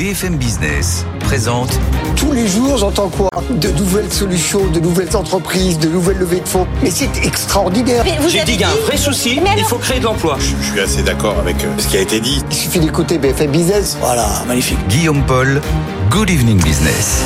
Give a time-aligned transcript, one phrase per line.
[0.00, 1.78] BFM Business présente
[2.16, 3.28] Tous les jours, j'entends quoi?
[3.50, 6.66] De nouvelles solutions, de nouvelles entreprises, de nouvelles levées de fonds.
[6.82, 8.02] Mais c'est extraordinaire.
[8.26, 10.38] J'ai dit qu'il y a un vrai souci, il faut créer de l'emploi.
[10.40, 12.42] Je suis assez d'accord avec euh, ce qui a été dit.
[12.50, 13.98] Il suffit d'écouter BFM Business.
[14.00, 14.78] Voilà, magnifique.
[14.88, 15.60] Guillaume Paul,
[16.08, 17.22] Good Evening Business.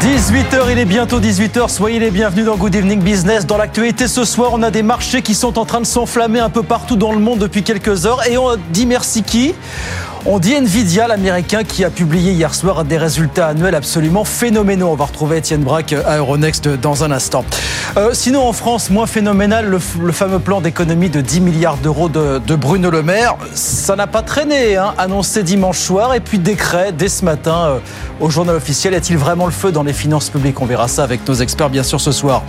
[0.00, 1.68] 18h, il est bientôt 18h.
[1.68, 3.46] Soyez les bienvenus dans Good Evening Business.
[3.46, 6.50] Dans l'actualité ce soir, on a des marchés qui sont en train de s'enflammer un
[6.50, 8.26] peu partout dans le monde depuis quelques heures.
[8.28, 9.54] Et on dit merci qui?
[10.26, 14.88] On dit Nvidia, l'américain, qui a publié hier soir des résultats annuels absolument phénoménaux.
[14.88, 17.44] On va retrouver Étienne Braque à Euronext dans un instant.
[17.96, 22.56] Euh, sinon, en France, moins phénoménal, le, fameux plan d'économie de 10 milliards d'euros de,
[22.56, 23.36] Bruno Le Maire.
[23.54, 27.78] Ça n'a pas traîné, hein, annoncé dimanche soir, et puis décret dès ce matin euh,
[28.20, 28.94] au journal officiel.
[28.94, 30.60] Est-il vraiment le feu dans les finances publiques?
[30.60, 32.42] On verra ça avec nos experts, bien sûr, ce soir.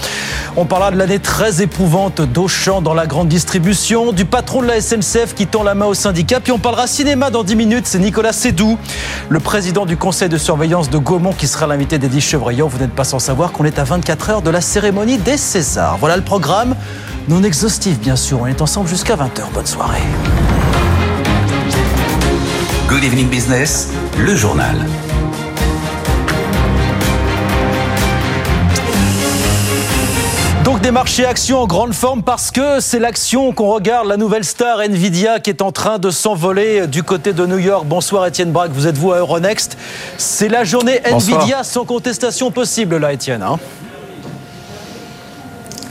[0.58, 4.82] On parlera de l'année très éprouvante d'Auchan dans la grande distribution, du patron de la
[4.82, 8.00] SNCF qui tend la main au syndicat, puis on parlera cinéma dans 10 minutes c'est
[8.00, 8.78] Nicolas Sédou,
[9.30, 12.68] le président du conseil de surveillance de Gaumont, qui sera l'invité d'Eddie Chevrillon.
[12.68, 15.98] Vous n'êtes pas sans savoir qu'on est à 24 heures de la cérémonie des Césars.
[16.00, 16.76] Voilà le programme,
[17.28, 18.42] non exhaustif bien sûr.
[18.42, 19.52] On est ensemble jusqu'à 20h.
[19.54, 20.02] Bonne soirée.
[22.88, 24.76] Good Evening Business, le journal.
[30.82, 34.80] Des marchés actions en grande forme parce que c'est l'action qu'on regarde, la nouvelle star
[34.82, 37.86] Nvidia qui est en train de s'envoler du côté de New York.
[37.86, 39.78] Bonsoir Étienne Braque, vous êtes vous à Euronext.
[40.18, 43.44] C'est la journée Nvidia sans contestation possible là Étienne.
[43.44, 43.60] Hein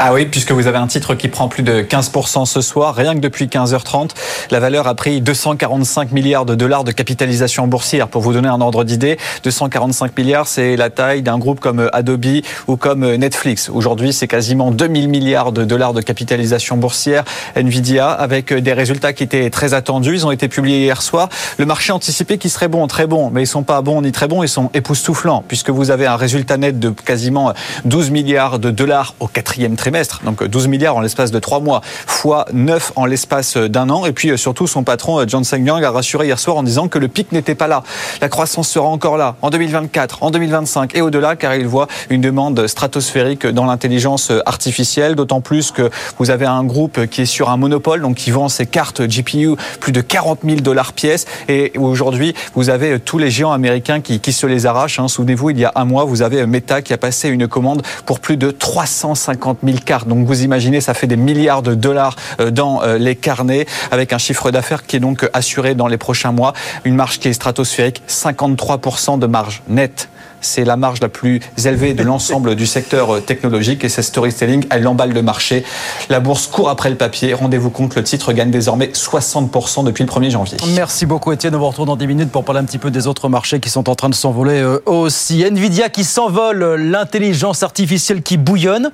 [0.02, 3.12] ah oui, puisque vous avez un titre qui prend plus de 15% ce soir, rien
[3.12, 4.12] que depuis 15h30.
[4.50, 8.08] La valeur a pris 245 milliards de dollars de capitalisation boursière.
[8.08, 12.40] Pour vous donner un ordre d'idée, 245 milliards, c'est la taille d'un groupe comme Adobe
[12.66, 13.68] ou comme Netflix.
[13.68, 17.24] Aujourd'hui, c'est quasiment 2000 milliards de dollars de capitalisation boursière.
[17.54, 21.28] Nvidia, avec des résultats qui étaient très attendus, ils ont été publiés hier soir.
[21.58, 24.28] Le marché anticipait qu'ils seraient bons, très bons, mais ils sont pas bons ni très
[24.28, 27.52] bons, ils sont époustouflants, puisque vous avez un résultat net de quasiment
[27.84, 29.89] 12 milliards de dollars au quatrième trimestre
[30.24, 34.06] donc 12 milliards en l'espace de 3 mois, fois 9 en l'espace d'un an.
[34.06, 36.88] Et puis euh, surtout, son patron, euh, John Yang, a rassuré hier soir en disant
[36.88, 37.82] que le pic n'était pas là.
[38.20, 42.20] La croissance sera encore là en 2024, en 2025 et au-delà, car il voit une
[42.20, 47.50] demande stratosphérique dans l'intelligence artificielle, d'autant plus que vous avez un groupe qui est sur
[47.50, 51.26] un monopole, donc qui vend ses cartes GPU plus de 40 000 dollars pièce.
[51.48, 55.00] Et aujourd'hui, vous avez tous les géants américains qui, qui se les arrachent.
[55.00, 55.08] Hein.
[55.08, 58.20] Souvenez-vous, il y a un mois, vous avez Meta qui a passé une commande pour
[58.20, 62.82] plus de 350 000 Donc vous imaginez, ça fait des milliards de dollars euh, dans
[62.82, 66.52] euh, les carnets, avec un chiffre d'affaires qui est donc assuré dans les prochains mois,
[66.84, 70.08] une marge qui est stratosphérique, 53% de marge nette
[70.40, 74.64] c'est la marge la plus élevée de l'ensemble du secteur euh, technologique et c'est storytelling,
[74.70, 75.64] elle emballe le marché.
[76.08, 77.34] La bourse court après le papier.
[77.34, 80.56] Rendez-vous compte, le titre gagne désormais 60% depuis le 1er janvier.
[80.74, 81.54] Merci beaucoup Étienne.
[81.54, 83.70] On vous retrouve dans 10 minutes pour parler un petit peu des autres marchés qui
[83.70, 85.42] sont en train de s'envoler aussi.
[85.42, 88.90] Nvidia qui s'envole, l'intelligence artificielle qui bouillonne.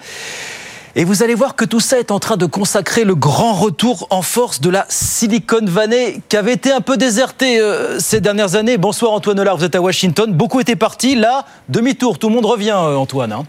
[0.99, 4.07] Et vous allez voir que tout ça est en train de consacrer le grand retour
[4.09, 8.55] en force de la Silicon Valley, qui avait été un peu désertée euh, ces dernières
[8.55, 8.79] années.
[8.79, 10.33] Bonsoir Antoine Hollard, vous êtes à Washington.
[10.33, 11.15] Beaucoup étaient partis.
[11.15, 13.33] Là, demi-tour, tout le monde revient, euh, Antoine.
[13.33, 13.45] Hein.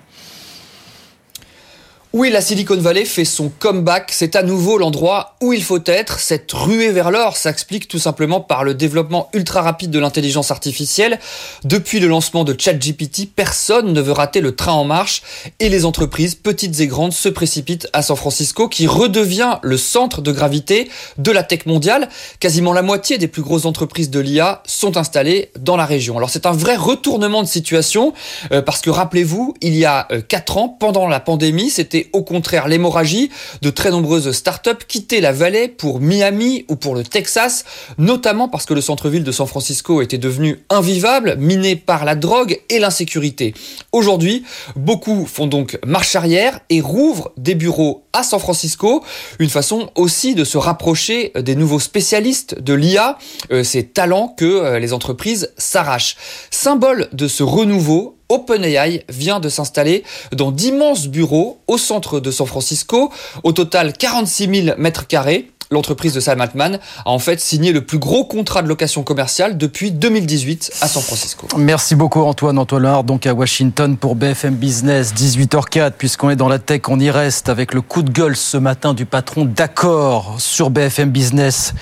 [2.20, 4.10] Oui, la Silicon Valley fait son comeback.
[4.12, 6.20] C'est à nouveau l'endroit où il faut être.
[6.20, 11.20] Cette ruée vers l'or s'explique tout simplement par le développement ultra rapide de l'intelligence artificielle.
[11.64, 15.22] Depuis le lancement de ChatGPT, personne ne veut rater le train en marche
[15.60, 20.24] et les entreprises, petites et grandes, se précipitent à San Francisco qui redevient le centre
[20.24, 20.90] de gravité
[21.20, 22.10] de la tech mondiale.
[22.40, 26.18] Quasiment la moitié des plus grosses entreprises de l'IA sont installées dans la région.
[26.18, 28.14] Alors c'est un vrai retournement de situation
[28.52, 32.24] euh, parce que rappelez-vous, il y a 4 euh, ans, pendant la pandémie, c'était au
[32.24, 33.30] contraire l'hémorragie.
[33.62, 37.66] De très nombreuses startups quittaient la vallée pour Miami ou pour le Texas,
[37.98, 42.60] notamment parce que le centre-ville de San Francisco était devenu invivable, miné par la drogue
[42.70, 43.54] et l'insécurité.
[43.92, 44.44] Aujourd'hui,
[44.76, 49.04] beaucoup font donc marche arrière et rouvrent des bureaux à San Francisco,
[49.40, 53.18] une façon aussi de se rapprocher des nouveaux spécialistes de l'IA,
[53.52, 56.18] euh, ces talents que euh, les entreprises s'arrachent.
[56.52, 62.48] Symbole de ce renouveau, OpenAI vient de s'installer dans d'immenses bureaux au centre de San
[62.48, 63.12] Francisco.
[63.44, 65.52] Au total, 46 000 mètres carrés.
[65.70, 69.58] L'entreprise de Sam Altman a en fait signé le plus gros contrat de location commerciale
[69.58, 71.46] depuis 2018 à San Francisco.
[71.58, 76.60] Merci beaucoup Antoine Antoine donc à Washington pour BFM Business 18h04 puisqu'on est dans la
[76.60, 80.70] tech, on y reste avec le coup de gueule ce matin du patron d'accord sur
[80.70, 81.74] BFM Business.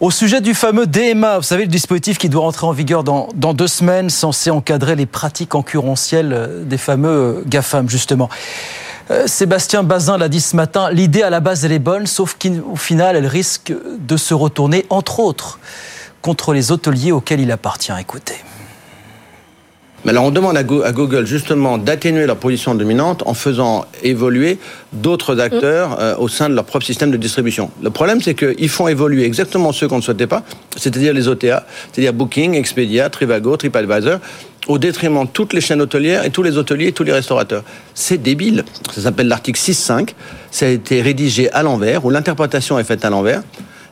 [0.00, 3.28] Au sujet du fameux DMA, vous savez, le dispositif qui doit rentrer en vigueur dans,
[3.32, 8.28] deux semaines, censé encadrer les pratiques concurrentielles euh, des fameux euh, GAFAM, justement.
[9.12, 12.36] Euh, Sébastien Bazin l'a dit ce matin, l'idée à la base elle est bonne, sauf
[12.36, 15.60] qu'au final elle risque de se retourner, entre autres,
[16.22, 17.92] contre les hôteliers auxquels il appartient.
[18.00, 18.36] Écoutez.
[20.04, 24.58] Mais alors on demande à Google justement d'atténuer leur position dominante en faisant évoluer
[24.92, 25.96] d'autres acteurs mm.
[26.00, 27.70] euh, au sein de leur propre système de distribution.
[27.82, 30.42] Le problème c'est qu'ils font évoluer exactement ceux qu'on ne souhaitait pas,
[30.76, 34.18] c'est-à-dire les OTA, c'est-à-dire Booking, Expedia, Trivago, TripAdvisor,
[34.66, 37.64] au détriment de toutes les chaînes hôtelières et tous les hôteliers et tous les restaurateurs.
[37.94, 38.64] C'est débile.
[38.92, 40.10] Ça s'appelle l'article 6.5.
[40.50, 43.42] Ça a été rédigé à l'envers, où l'interprétation est faite à l'envers.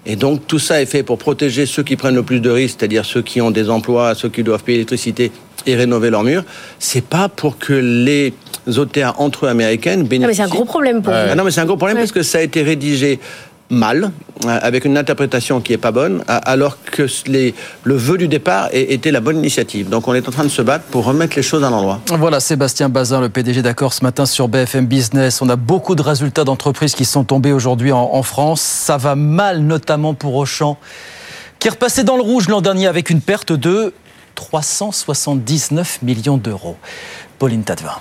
[0.07, 2.77] Et donc tout ça est fait pour protéger ceux qui prennent le plus de risques,
[2.79, 5.31] c'est-à-dire ceux qui ont des emplois, ceux qui doivent payer l'électricité
[5.67, 6.45] et rénover leurs murs.
[6.79, 8.35] C'est pas pour que les
[8.67, 10.21] OTA entre eux américaines bénéficient.
[10.21, 12.13] Non mais c'est un gros problème pour ah non mais c'est un gros problème parce
[12.13, 13.19] que ça a été rédigé
[13.73, 14.13] mal,
[14.45, 17.55] euh, avec une interprétation qui est pas bonne, alors que les,
[17.85, 19.89] le vœu du départ était la bonne initiative.
[19.89, 22.01] Donc on est en train de se battre pour remettre les choses à l'endroit.
[22.09, 25.41] Voilà, Sébastien Bazin, le PDG d'accord ce matin sur BFM Business.
[25.43, 28.61] On a beaucoup de résultats d'entreprises qui sont tombés aujourd'hui en, en France.
[28.61, 30.77] Ça va mal, notamment pour Auchan,
[31.59, 33.95] qui est repassé dans le rouge l'an dernier avec une perte de
[34.35, 36.77] 379 millions d'euros.
[37.39, 37.99] Pauline Tadevin.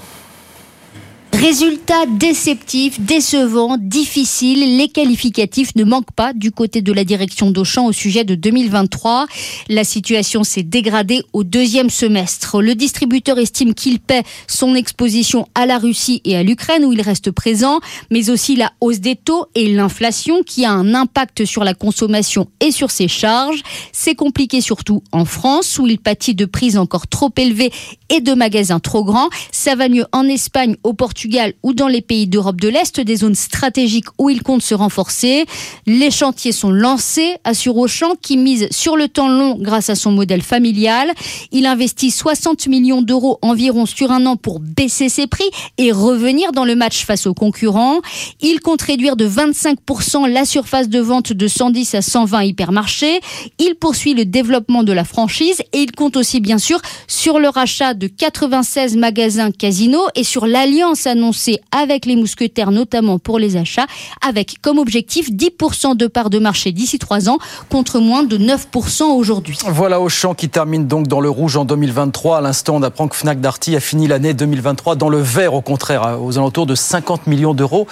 [1.34, 4.78] Résultat déceptif, décevant, difficile.
[4.78, 9.28] Les qualificatifs ne manquent pas du côté de la direction d'Auchan au sujet de 2023.
[9.70, 12.62] La situation s'est dégradée au deuxième semestre.
[12.62, 17.02] Le distributeur estime qu'il paie son exposition à la Russie et à l'Ukraine où il
[17.02, 17.80] reste présent,
[18.12, 22.50] mais aussi la hausse des taux et l'inflation qui a un impact sur la consommation
[22.60, 23.64] et sur ses charges.
[23.94, 27.72] C'est compliqué surtout en France où il pâtit de prises encore trop élevées
[28.10, 29.30] et de magasins trop grands.
[29.52, 31.21] Ça va mieux en Espagne, au Portugal
[31.64, 35.46] ou dans les pays d'Europe de l'Est, des zones stratégiques où il compte se renforcer.
[35.86, 40.12] Les chantiers sont lancés, assure Auchan, qui mise sur le temps long grâce à son
[40.12, 41.12] modèle familial.
[41.52, 46.52] Il investit 60 millions d'euros environ sur un an pour baisser ses prix et revenir
[46.52, 48.00] dans le match face aux concurrents.
[48.42, 53.20] Il compte réduire de 25% la surface de vente de 110 à 120 hypermarchés.
[53.60, 57.50] Il poursuit le développement de la franchise et il compte aussi bien sûr sur le
[57.50, 63.58] rachat de 96 magasins casinos et sur l'alliance annoncé avec les mousquetaires, notamment pour les
[63.58, 63.86] achats,
[64.28, 67.38] avec comme objectif 10% de part de marché d'ici 3 ans,
[67.70, 69.58] contre moins de 9% aujourd'hui.
[69.68, 72.38] Voilà Auchan qui termine donc dans le rouge en 2023.
[72.38, 75.62] À l'instant, on apprend que Fnac Darty a fini l'année 2023 dans le vert, au
[75.62, 77.88] contraire, aux alentours de 50 millions d'euros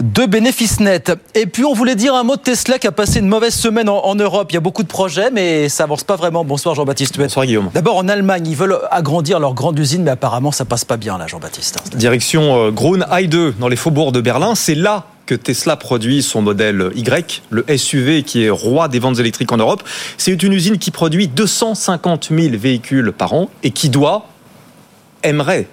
[0.00, 1.12] de bénéfices nets.
[1.34, 3.88] Et puis, on voulait dire un mot de Tesla qui a passé une mauvaise semaine
[3.88, 4.48] en, Europe.
[4.50, 6.44] Il y a beaucoup de projets, mais ça avance pas vraiment.
[6.44, 7.18] Bonsoir Jean-Baptiste.
[7.18, 7.70] Bonsoir Guillaume.
[7.74, 11.18] D'abord, en Allemagne, ils veulent agrandir leur grande usine, mais apparemment, ça passe pas bien
[11.18, 11.96] là, Jean-Baptiste.
[11.96, 14.54] Direction euh, Grune i2 dans les faubourgs de Berlin.
[14.54, 19.18] C'est là que Tesla produit son modèle Y, le SUV qui est roi des ventes
[19.18, 19.82] électriques en Europe.
[20.18, 24.26] C'est une usine qui produit 250 000 véhicules par an et qui doit,
[25.22, 25.68] aimerait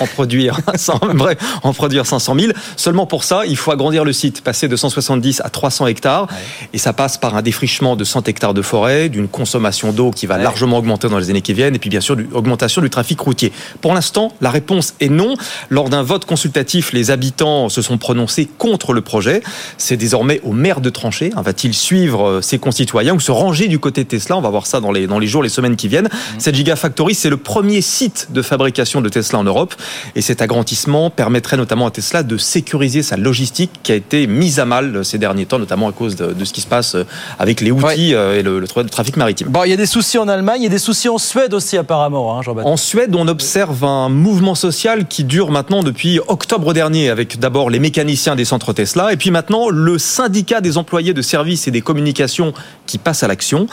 [0.00, 0.60] en produire,
[1.62, 2.52] en produire 500 000.
[2.76, 6.26] Seulement pour ça, il faut agrandir le site, passer de 170 à 300 hectares.
[6.72, 10.26] Et ça passe par un défrichement de 100 hectares de forêt, d'une consommation d'eau qui
[10.26, 12.90] va largement augmenter dans les années qui viennent, et puis bien sûr, d'une augmentation du
[12.90, 13.52] trafic routier.
[13.80, 15.34] Pour l'instant, la réponse est non.
[15.70, 19.42] Lors d'un vote consultatif, les habitants se sont prononcés contre le projet.
[19.76, 21.30] C'est désormais au maire de trancher.
[21.36, 24.36] Hein, va-t-il suivre euh, ses concitoyens ou se ranger du côté de Tesla?
[24.36, 26.08] On va voir ça dans les, dans les jours, les semaines qui viennent.
[26.08, 26.38] Mmh.
[26.38, 29.74] Cette Gigafactory, c'est le premier site de fabrication de Tesla en Europe.
[30.14, 34.60] Et cet agrandissement permettrait notamment à Tesla de sécuriser sa logistique qui a été mise
[34.60, 36.96] à mal ces derniers temps, notamment à cause de, ce qui se passe
[37.38, 39.48] avec les outils euh, et le, trafic maritime.
[39.48, 41.54] Bon, il y a des soucis en Allemagne, il y a des soucis en Suède
[41.54, 46.72] aussi apparemment, hein, En Suède, on observe un mouvement social qui dure maintenant depuis octobre
[46.72, 51.14] dernier, avec d'abord les mécaniciens des centres Tesla, et puis maintenant le syndicat des employés
[51.14, 52.52] de services et des communications
[52.86, 53.66] qui passe à l'action.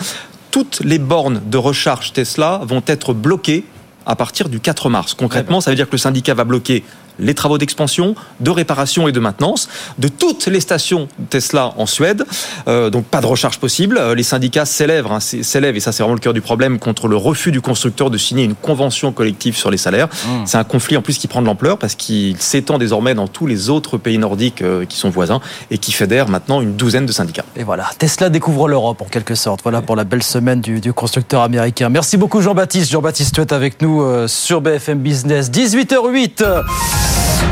[0.51, 3.65] Toutes les bornes de recharge Tesla vont être bloquées
[4.05, 5.13] à partir du 4 mars.
[5.13, 6.83] Concrètement, ça veut dire que le syndicat va bloquer
[7.19, 12.25] les travaux d'expansion, de réparation et de maintenance de toutes les stations Tesla en Suède.
[12.67, 13.97] Euh, donc pas de recharge possible.
[13.97, 17.07] Euh, les syndicats s'élèvent, hein, s'élèvent, et ça c'est vraiment le cœur du problème, contre
[17.07, 20.07] le refus du constructeur de signer une convention collective sur les salaires.
[20.07, 20.45] Mmh.
[20.45, 23.47] C'est un conflit en plus qui prend de l'ampleur parce qu'il s'étend désormais dans tous
[23.47, 25.39] les autres pays nordiques euh, qui sont voisins
[25.71, 27.45] et qui fédère maintenant une douzaine de syndicats.
[27.55, 29.61] Et voilà, Tesla découvre l'Europe en quelque sorte.
[29.63, 31.89] Voilà pour la belle semaine du, du constructeur américain.
[31.89, 32.91] Merci beaucoup Jean-Baptiste.
[32.91, 35.49] Jean-Baptiste, tu es avec nous sur BFM Business.
[35.51, 37.04] 18h08.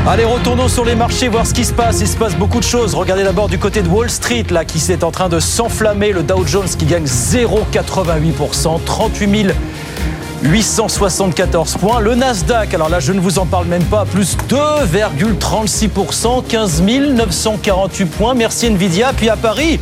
[0.06, 2.00] Allez, retournons sur les marchés, voir ce qui se passe.
[2.00, 2.94] Il se passe beaucoup de choses.
[2.94, 6.12] Regardez d'abord du côté de Wall Street, là, qui est en train de s'enflammer.
[6.12, 9.54] Le Dow Jones qui gagne 0,88%, 38
[10.42, 12.00] 874 points.
[12.00, 18.04] Le Nasdaq, alors là, je ne vous en parle même pas, plus 2,36%, 15 948
[18.06, 18.34] points.
[18.34, 19.14] Merci Nvidia.
[19.16, 19.80] Puis à Paris,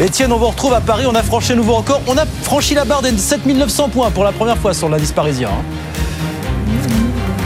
[0.00, 1.04] Etienne, on vous retrouve à Paris.
[1.06, 2.00] On a franchi nouveau record.
[2.08, 5.50] On a franchi la barre des 7900 points pour la première fois sur l'indice parisien.
[5.50, 5.62] Hein.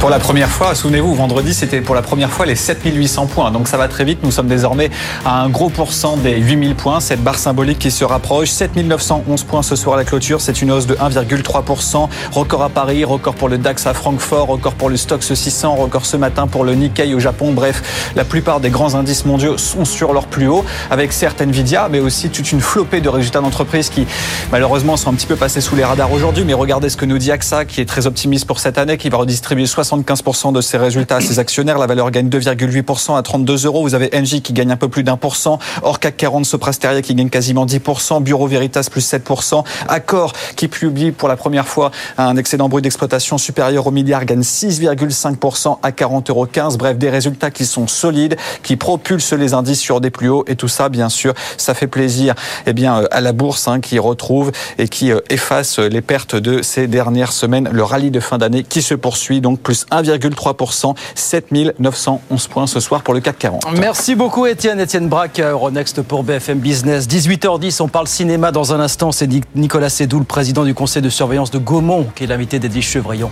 [0.04, 3.50] Pour la première fois, souvenez-vous, vendredi, c'était pour la première fois les 7800 points.
[3.50, 4.18] Donc ça va très vite.
[4.22, 4.90] Nous sommes désormais
[5.24, 7.00] à un gros pourcent des 8000 points.
[7.00, 8.50] Cette barre symbolique qui se rapproche.
[8.50, 10.42] 7911 points ce soir à la clôture.
[10.42, 12.10] C'est une hausse de 1,3%.
[12.32, 16.04] Record à Paris, record pour le DAX à Francfort, record pour le Stoxx 600, record
[16.04, 17.52] ce matin pour le Nikkei au Japon.
[17.52, 21.88] Bref, la plupart des grands indices mondiaux sont sur leur plus haut, avec certes Nvidia,
[21.90, 24.06] mais aussi toute une flopée de résultats d'entreprise qui,
[24.52, 26.44] malheureusement, sont un petit peu passés sous les radars aujourd'hui.
[26.44, 29.08] Mais regardez ce que nous dit AXA, qui est très optimiste pour cette année, qui
[29.08, 29.64] va redistribuer
[30.02, 31.78] 75% de ses résultats à ses actionnaires.
[31.78, 33.82] La valeur gagne 2,8% à 32 euros.
[33.82, 35.58] Vous avez Engie qui gagne un peu plus d'un pour cent.
[35.82, 38.22] Orcac 40, Soprasteria qui gagne quasiment 10%.
[38.22, 39.64] Bureau Veritas plus 7%.
[39.88, 44.40] Accor qui publie pour la première fois un excédent brut d'exploitation supérieur au milliard gagne
[44.40, 46.76] 6,5% à 40,15 euros.
[46.76, 50.44] Bref, des résultats qui sont solides, qui propulsent les indices sur des plus hauts.
[50.46, 52.34] Et tout ça, bien sûr, ça fait plaisir
[52.66, 56.36] eh bien, euh, à la bourse hein, qui retrouve et qui euh, efface les pertes
[56.36, 57.68] de ces dernières semaines.
[57.72, 63.02] Le rallye de fin d'année qui se poursuit, donc plus 1,3%, 7911 points ce soir
[63.02, 63.66] pour le CAC 40.
[63.78, 64.80] Merci beaucoup Étienne.
[64.80, 67.06] Étienne Braque, Euronext pour BFM Business.
[67.06, 69.12] 18h10, on parle cinéma dans un instant.
[69.12, 72.88] C'est Nicolas Sédou, le président du conseil de surveillance de Gaumont, qui est l'invité d'Edwige
[72.88, 73.30] Chevrillon.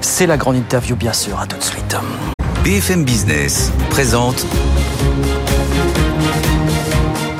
[0.00, 1.38] C'est la grande interview, bien sûr.
[1.40, 1.96] À tout de suite.
[2.64, 4.44] BFM Business présente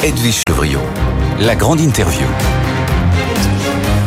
[0.02, 0.80] Edwige Chevrillon,
[1.40, 2.26] la grande interview.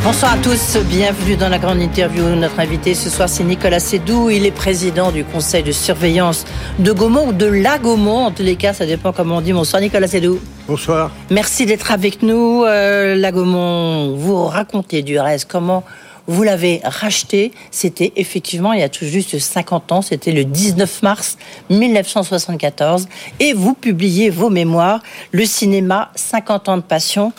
[0.03, 2.25] Bonsoir à tous, bienvenue dans la grande interview.
[2.35, 4.29] Notre invité ce soir, c'est Nicolas Sédou.
[4.29, 6.43] Il est président du conseil de surveillance
[6.77, 8.25] de Gaumont ou de la Gaumont.
[8.25, 9.53] En tous les cas, ça dépend comment on dit.
[9.53, 10.41] Bonsoir Nicolas Sédou.
[10.67, 11.09] Bonsoir.
[11.29, 12.65] Merci d'être avec nous.
[12.65, 15.85] Euh, la Gaumont, vous racontez du reste comment
[16.27, 17.51] vous l'avez racheté.
[17.71, 20.01] C'était effectivement il y a tout juste 50 ans.
[20.01, 21.37] C'était le 19 mars
[21.69, 23.07] 1974.
[23.39, 25.01] Et vous publiez vos mémoires,
[25.31, 27.33] Le cinéma, 50 ans de passion.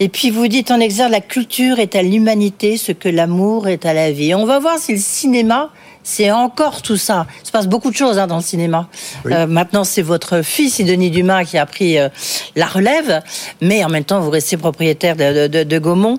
[0.00, 3.86] Et puis vous dites en exergue, la culture est à l'humanité ce que l'amour est
[3.86, 4.34] à la vie.
[4.34, 5.70] On va voir si le cinéma
[6.04, 7.26] c'est encore tout ça.
[7.42, 8.88] Il se passe beaucoup de choses hein, dans le cinéma.
[9.26, 12.08] Euh, maintenant, c'est votre fils, Denis Dumas, qui a pris euh,
[12.56, 13.22] la relève,
[13.60, 16.18] mais en même temps, vous restez propriétaire de, de, de Gaumont.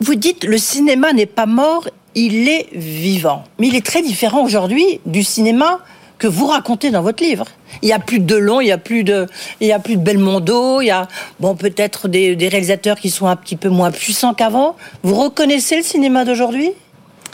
[0.00, 3.44] Vous dites le cinéma n'est pas mort, il est vivant.
[3.58, 5.80] Mais il est très différent aujourd'hui du cinéma
[6.18, 7.44] que vous racontez dans votre livre.
[7.82, 9.26] Il y a plus de Delon, il y a plus de,
[9.60, 11.08] il y a plus de Belmondo, il y a
[11.40, 14.76] bon peut-être des, des réalisateurs qui sont un petit peu moins puissants qu'avant.
[15.02, 16.70] Vous reconnaissez le cinéma d'aujourd'hui?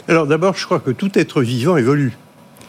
[0.07, 2.13] Alors d'abord, je crois que tout être vivant évolue.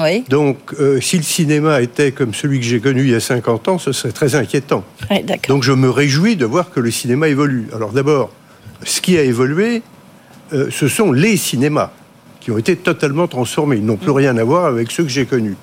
[0.01, 0.25] Oui.
[0.29, 3.69] Donc, euh, si le cinéma était comme celui que j'ai connu il y a 50
[3.69, 4.83] ans, ce serait très inquiétant.
[5.11, 5.25] Oui.
[5.49, 7.69] Donc, je me réjouis de voir que le cinéma évolue.
[7.73, 8.31] Alors, d'abord,
[8.83, 9.83] ce qui a évolué,
[10.53, 11.91] euh, ce sont les cinémas
[12.41, 13.77] qui ont été totalement transformés.
[13.77, 15.57] Ils n'ont plus rien à voir avec ceux que j'ai connus.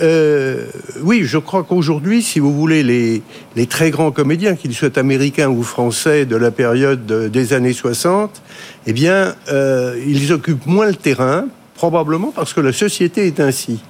[0.00, 0.66] Euh,
[1.02, 3.22] oui, je crois qu'aujourd'hui, si vous voulez, les,
[3.54, 7.72] les très grands comédiens, qu'ils soient américains ou français de la période de- des années
[7.72, 8.42] 60,
[8.86, 13.80] eh bien, euh, ils occupent moins le terrain, probablement parce que la société est ainsi.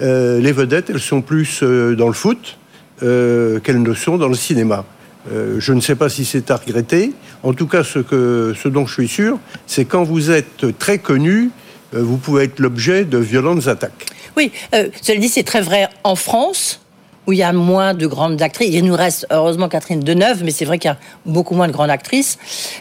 [0.00, 2.56] Euh, les vedettes, elles sont plus euh, dans le foot
[3.02, 4.86] euh, qu'elles ne sont dans le cinéma.
[5.30, 7.12] Euh, je ne sais pas si c'est à regretter.
[7.42, 10.98] En tout cas, ce, que, ce dont je suis sûr, c'est quand vous êtes très
[10.98, 11.50] connu,
[11.94, 14.06] euh, vous pouvez être l'objet de violentes attaques.
[14.36, 16.80] Oui, euh, cela dit, c'est très vrai en France,
[17.26, 18.70] où il y a moins de grandes actrices.
[18.72, 21.72] Il nous reste heureusement Catherine Deneuve, mais c'est vrai qu'il y a beaucoup moins de
[21.72, 22.38] grandes actrices.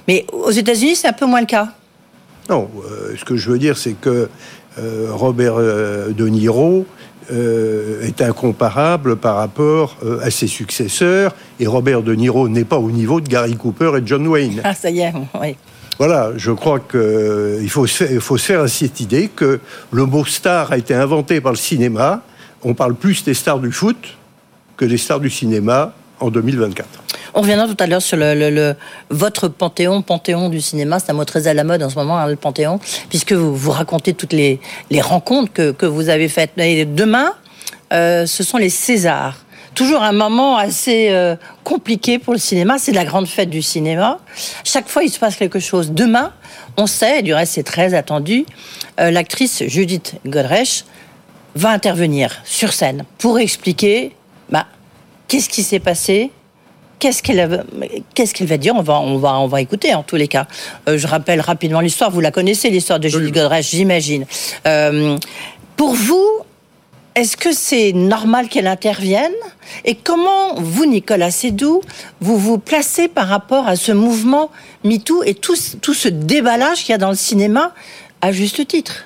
[0.07, 1.69] Mais aux États-Unis, c'est un peu moins le cas.
[2.49, 2.69] Non,
[3.17, 4.29] ce que je veux dire, c'est que
[4.77, 6.87] Robert De Niro
[7.31, 12.77] euh, est incomparable par rapport euh, à ses successeurs, et Robert De Niro n'est pas
[12.77, 14.61] au niveau de Gary Cooper et John Wayne.
[14.63, 15.55] Ah, ça y est, oui.
[15.97, 19.59] Voilà, je crois qu'il faut, se faire- il faut se faire à cette idée que
[19.91, 22.23] le mot star a été inventé par le cinéma.
[22.63, 24.17] On parle plus des stars du foot
[24.77, 26.87] que des stars du cinéma en 2024.
[27.33, 28.75] On reviendra tout à l'heure sur le,
[29.09, 30.99] votre panthéon, panthéon du cinéma.
[30.99, 33.55] C'est un mot très à la mode en ce moment, hein, le panthéon, puisque vous,
[33.55, 34.59] vous racontez toutes les,
[35.01, 36.51] rencontres que, que vous avez faites.
[36.57, 37.33] Et demain,
[37.93, 39.37] euh, ce sont les Césars.
[39.75, 42.77] Toujours un moment assez euh, compliqué pour le cinéma.
[42.77, 44.19] C'est la grande fête du cinéma.
[44.65, 45.91] Chaque fois, il se passe quelque chose.
[45.91, 46.33] Demain,
[46.77, 48.45] on sait, et du reste, c'est très attendu,
[48.99, 50.83] euh, l'actrice Judith Godrèche
[51.55, 54.15] va intervenir sur scène pour expliquer
[54.49, 54.67] bah,
[55.31, 56.29] qu'est-ce qui s'est passé,
[56.99, 57.63] Qu'est-ce qu'elle va-
[58.13, 58.75] qu'est-ce qu'elle va dire?
[58.75, 60.45] On va, on, va, on va écouter en tous les cas.
[60.87, 62.11] Euh, je rappelle rapidement l'histoire.
[62.11, 64.27] Vous la connaissez, l'histoire de Julie Godrèche, j'imagine.
[64.67, 65.17] Euh,
[65.77, 66.23] pour vous,
[67.15, 69.31] est-ce que c'est normal qu'elle intervienne?
[69.83, 71.81] Et comment vous, Nicolas Sédou,
[72.19, 74.51] vous vous placez par rapport à ce mouvement
[74.83, 77.73] MeToo et tout, tout ce déballage qu'il y a dans le cinéma,
[78.21, 79.05] à juste titre?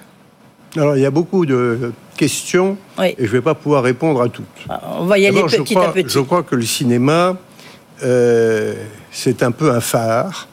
[0.77, 4.29] Alors, il y a beaucoup de questions et je ne vais pas pouvoir répondre à
[4.29, 4.45] toutes.
[4.99, 6.09] On va y aller petit crois- à petit.
[6.09, 7.37] Je crois que le cinéma,
[8.03, 8.73] euh,
[9.11, 10.47] c'est un peu un phare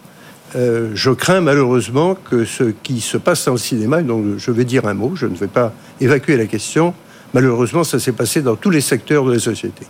[0.54, 4.66] euh, je crains malheureusement que ce qui se passe dans le cinéma, donc je vais
[4.66, 6.92] dire un mot, je ne vais pas évacuer la question,
[7.32, 9.86] malheureusement ça s'est passé dans tous les secteurs de la société.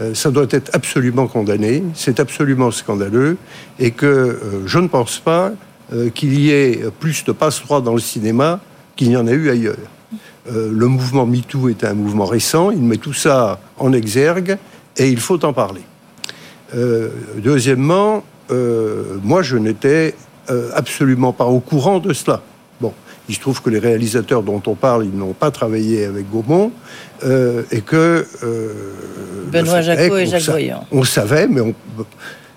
[0.00, 3.36] Euh, ça doit être absolument condamné, c'est absolument scandaleux,
[3.78, 5.52] et que je ne pense pas
[6.14, 8.58] qu'il y ait plus de passe-droit dans le cinéma
[8.96, 9.76] qu'il n'y en a eu ailleurs.
[10.50, 14.58] Euh, le mouvement MeToo est un mouvement récent, il met tout ça en exergue,
[14.96, 15.82] et il faut en parler.
[16.74, 20.14] Euh, deuxièmement, euh, moi je n'étais
[20.74, 22.42] absolument pas au courant de cela.
[22.80, 22.92] Bon,
[23.28, 26.72] il se trouve que les réalisateurs dont on parle, ils n'ont pas travaillé avec Gaumont,
[27.24, 28.26] et que...
[29.50, 30.84] Benoît Jacot et Jacques Voyant.
[30.90, 31.74] On savait, mais on...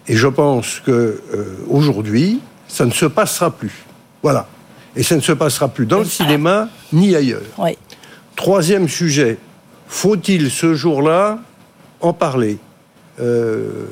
[0.08, 1.22] Et je pense que
[1.70, 3.86] aujourd'hui, ça ne se passera plus.
[4.22, 4.48] Voilà.
[4.96, 7.42] Et ça ne se passera plus dans le cinéma ni ailleurs.
[7.58, 7.78] Oui.
[8.36, 9.38] Troisième sujet,
[9.88, 11.40] faut-il ce jour-là
[12.02, 12.58] en parler?
[13.20, 13.86] Euh,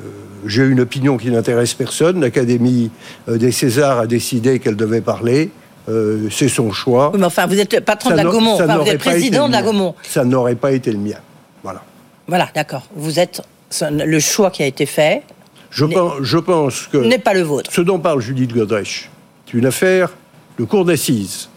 [0.46, 2.20] J'ai une opinion qui n'intéresse personne.
[2.20, 2.90] L'Académie
[3.28, 5.50] euh, des Césars a décidé qu'elle devait parler.
[5.88, 7.10] Euh, C'est son choix.
[7.12, 8.54] Oui, mais enfin, vous êtes patron de Ça la n'a- Gaumont.
[8.54, 9.62] Enfin, vous êtes président de la.
[9.62, 9.94] Gaumont.
[10.02, 11.16] Ça n'aurait pas été le mien.
[11.62, 11.82] Voilà.
[12.26, 12.82] Voilà, d'accord.
[12.96, 13.42] Vous êtes
[13.80, 15.22] le choix qui a été fait
[15.70, 17.70] Je, pense, je pense que n'est pas le vôtre.
[17.72, 19.10] ce dont parle Judith Godrèche,
[19.46, 20.10] c'est une affaire
[20.58, 21.48] de cour d'assises.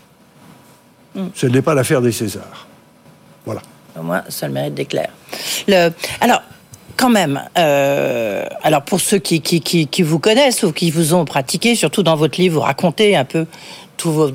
[1.16, 1.28] Hmm.
[1.34, 2.68] Ce n'est pas l'affaire des Césars.
[3.46, 3.62] Voilà.
[3.98, 5.10] Au moins, ça le mérite d'éclair.
[5.68, 5.90] Le...
[6.22, 6.42] Alors,
[6.96, 11.14] quand même, euh, alors pour ceux qui, qui, qui, qui vous connaissent ou qui vous
[11.14, 13.46] ont pratiqué, surtout dans votre livre, vous racontez un peu
[13.98, 14.32] tout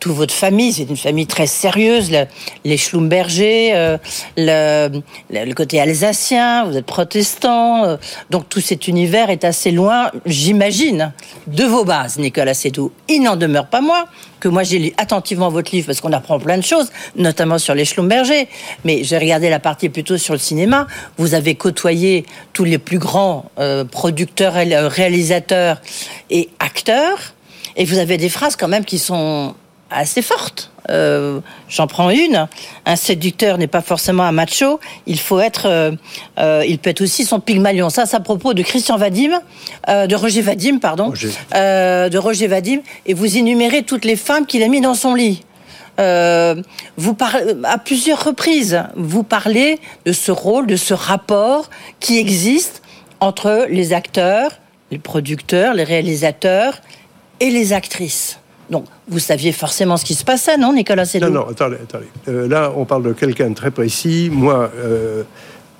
[0.00, 0.72] toute votre famille.
[0.72, 2.10] C'est une famille très sérieuse.
[2.10, 2.24] le-
[2.64, 3.98] les Schlumberger, euh,
[4.36, 7.84] le, côté alsacien, vous êtes protestant.
[7.84, 7.96] euh,
[8.30, 11.12] donc tout cet univers est assez loin, j'imagine,
[11.46, 12.92] de vos bases, Nicolas Sédou.
[13.08, 14.04] Il n'en demeure pas moins
[14.40, 17.74] que moi j'ai lu attentivement votre livre parce qu'on apprend plein de choses, notamment sur
[17.74, 18.48] les Schlumberger.
[18.84, 20.86] Mais j'ai regardé la partie plutôt sur le cinéma.
[21.18, 25.80] Vous avez côtoyé tous les plus grands euh, producteurs, euh, réalisateurs
[26.30, 27.18] et acteurs.
[27.76, 29.54] Et vous avez des phrases quand même qui sont
[29.90, 30.70] assez fortes.
[30.90, 32.48] Euh, J'en prends une.
[32.86, 34.80] Un séducteur n'est pas forcément un macho.
[35.06, 35.66] Il faut être.
[35.66, 35.92] euh,
[36.38, 37.90] euh, il peut être aussi son pygmalion.
[37.90, 39.40] Ça, c'est à propos de Christian Vadim,
[39.88, 42.80] de Roger Vadim, pardon, de Roger Vadim.
[43.06, 45.44] Et vous énumérez toutes les femmes qu'il a mis dans son lit.
[45.98, 48.82] Vous parlez à plusieurs reprises.
[48.96, 52.82] Vous parlez de ce rôle, de ce rapport qui existe
[53.20, 54.50] entre les acteurs,
[54.90, 56.80] les producteurs, les réalisateurs
[57.42, 58.38] et les actrices.
[58.70, 62.06] Donc, vous saviez forcément ce qui se passait, non, Nicolas Sédou Non, non, attendez, attendez.
[62.28, 64.30] Euh, là, on parle de quelqu'un de très précis.
[64.32, 65.24] Moi, euh,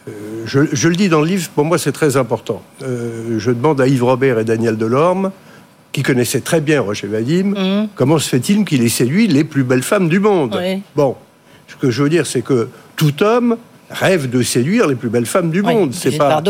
[0.08, 2.62] euh, je, je le dis dans le livre, pour moi, c'est très important.
[2.80, 5.30] Je demande à Yves Robert et Daniel Delorme,
[5.92, 9.84] qui connaissaient très bien Roger Vadim, comment se fait-il qu'il ait séduit les plus belles
[9.84, 10.82] femmes du monde Oui.
[10.96, 11.16] Bon,
[11.68, 13.56] ce que je veux dire, c'est que tout homme
[13.92, 15.92] rêve de séduire les plus belles femmes du Oui, monde.
[15.94, 16.42] C'est pas, pas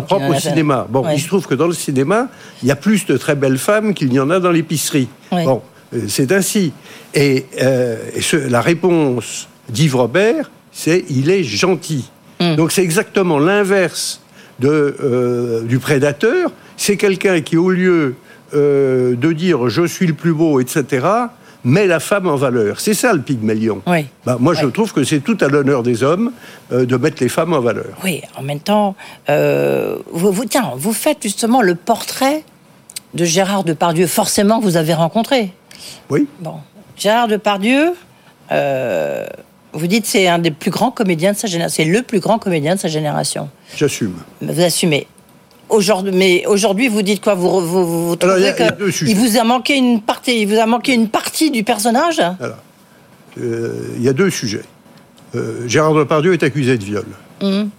[0.00, 0.86] qui propre au cinéma.
[0.88, 2.28] Bon, il se trouve que dans le cinéma,
[2.62, 5.08] il y a plus de très belles femmes qu'il n'y en a dans l'épicerie.
[5.32, 5.44] Oui.
[5.44, 5.62] Bon,
[5.94, 6.72] euh, c'est ainsi.
[7.14, 12.10] Et, euh, ce- la réponse d'Yves Robert, c'est il est gentil.
[12.40, 12.56] Hmm.
[12.56, 14.20] Donc c'est exactement l'inverse
[14.60, 16.50] de, euh, du prédateur.
[16.76, 18.14] C'est quelqu'un qui, au lieu
[18.54, 21.06] euh, de dire je suis le plus beau, etc.,
[21.64, 22.80] met la femme en valeur.
[22.80, 23.82] C'est ça le pygmalion.
[23.86, 24.06] Oui.
[24.26, 26.32] Bah, moi, je trouve que c'est tout à l'honneur des hommes
[26.72, 27.96] euh, de mettre les femmes en valeur.
[28.04, 28.96] Oui, en même temps,
[29.28, 32.44] euh, vous, vous- tiens, vous faites justement le portrait
[33.14, 35.52] de Gérard Depardieu, forcément que vous avez rencontré.
[36.10, 36.26] Oui.
[36.40, 36.54] Bon,
[36.96, 37.92] Gérard Depardieu,
[38.50, 39.26] euh,
[39.72, 42.38] vous dites c'est un des plus grands comédiens de sa génération, c'est le plus grand
[42.38, 43.48] comédien de sa génération.
[43.76, 44.14] J'assume.
[44.40, 45.06] Vous assumez.
[45.72, 47.34] Aujourd'hui, mais aujourd'hui, vous dites quoi?
[47.34, 48.74] Vous, vous, vous, vous Alors, il y trouvez a-
[49.14, 52.20] vous manqué une partie, il vous a manqué une partie du personnage?
[53.40, 54.64] Euh, Il y a deux sujets.
[55.34, 57.06] Euh, Gérard Depardieu est accusé de viol.
[57.42, 57.70] Mhm.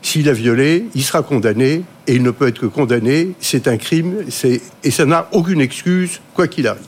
[0.00, 3.32] S'il a violé, il sera condamné, et il ne peut être que condamné.
[3.40, 4.14] C'est un crime,
[4.82, 6.80] et ça n'a aucune excuse, quoi qu'il arrive.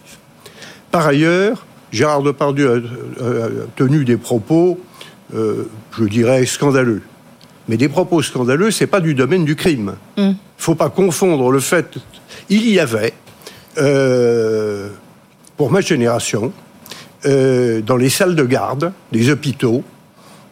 [0.91, 2.71] Par ailleurs, Gérard Depardieu
[3.21, 4.79] a, a- a tenu des propos,
[5.35, 7.03] euh, je dirais, scandaleux.
[7.69, 9.95] Mais des propos scandaleux, c'est pas du domaine du crime.
[10.17, 11.97] Il faut pas confondre le fait.
[12.49, 13.13] Il y avait,
[13.79, 14.89] euh,
[15.57, 16.53] pour ma génération,
[17.25, 19.83] euh, dans les salles de garde des hôpitaux,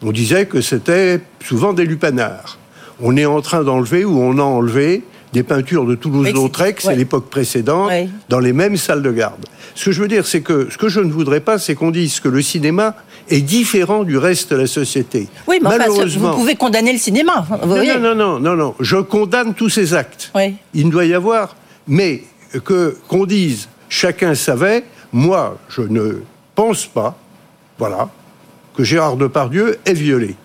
[0.01, 2.57] on disait que c'était souvent des lupanards.
[3.01, 6.95] On est en train d'enlever ou on a enlevé des peintures de Toulouse-Lautrec, c'est ouais.
[6.95, 8.07] l'époque précédente, Ouais.
[8.29, 9.45] dans les mêmes salles de garde.
[9.73, 11.91] Ce que je veux dire, c'est que ce que je ne voudrais pas, c'est qu'on
[11.91, 12.95] dise que le cinéma
[13.29, 15.27] est différent du reste de la société.
[15.47, 17.45] Oui, mais Malheureusement, vous pouvez condamner le cinéma.
[17.49, 18.75] Vous non, voyez non, non, non, non.
[18.79, 20.31] Je condamne tous ces actes.
[20.35, 20.55] Oui.
[20.73, 21.55] Il doit y avoir,
[21.87, 22.23] mais
[22.63, 24.83] que qu'on dise chacun savait.
[25.11, 26.21] Moi, je ne
[26.55, 27.17] pense pas,
[27.77, 28.09] voilà,
[28.75, 30.35] que Gérard Depardieu est violé.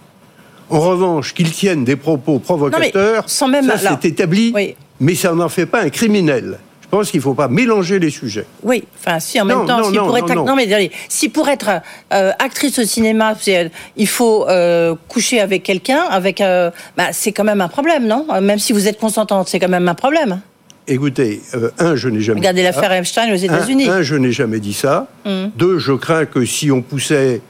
[0.69, 4.77] En revanche, qu'il tienne des propos provocateurs, sans même- ça c'est établi, oui.
[5.01, 6.59] mais ça n'en fait pas un criminel.
[6.91, 8.45] Pense qu'il ne faut pas mélanger les sujets.
[8.63, 10.45] Oui, enfin, si en même Non, temps, non, si, non, pour être, non.
[10.45, 11.71] non, mais attendez, si pour être
[12.13, 17.33] euh, actrice au cinéma, euh, il faut euh, coucher avec quelqu'un, avec, euh, bah, c'est
[17.33, 18.27] quand même un problème, non?
[18.41, 20.41] Même si vous êtes consentante, c'est quand même un problème.
[20.89, 21.41] Écoutez,
[21.79, 22.93] un, je n'ai jamais Regardez l'affaire.
[22.93, 23.89] Epstein aux Un- États-Unis.
[23.89, 25.07] Un, je n'ai jamais dit ça.
[25.25, 25.47] Mm.
[25.57, 27.41] Deux, je crains que si on poussait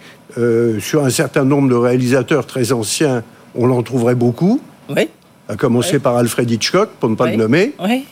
[0.81, 3.25] sur un certain nombre de réalisateurs très anciens,
[3.55, 4.61] on en trouverait beaucoup.
[4.95, 5.09] Oui.
[5.49, 5.99] À commencer Oui.
[6.01, 7.31] par Alfred Hitchcock, pour ne pas Oui.
[7.33, 7.73] le nommer.
[7.83, 8.05] Oui.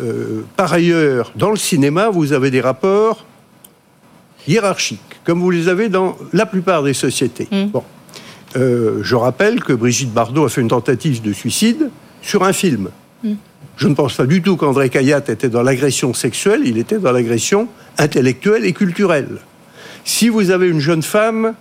[0.00, 3.24] Euh, par ailleurs, dans le cinéma, vous avez des rapports
[4.48, 7.48] hiérarchiques, comme vous les avez dans la plupart des sociétés.
[7.72, 7.84] Bon.
[8.56, 12.90] Euh, je rappelle que Brigitte Bardot a fait une tentative de suicide sur un film.
[13.76, 17.12] Je ne pense pas du tout qu'André Cayatte était dans l'agression sexuelle, il était dans
[17.12, 19.38] l'agression intellectuelle et culturelle.
[20.04, 21.54] Si vous avez une jeune femme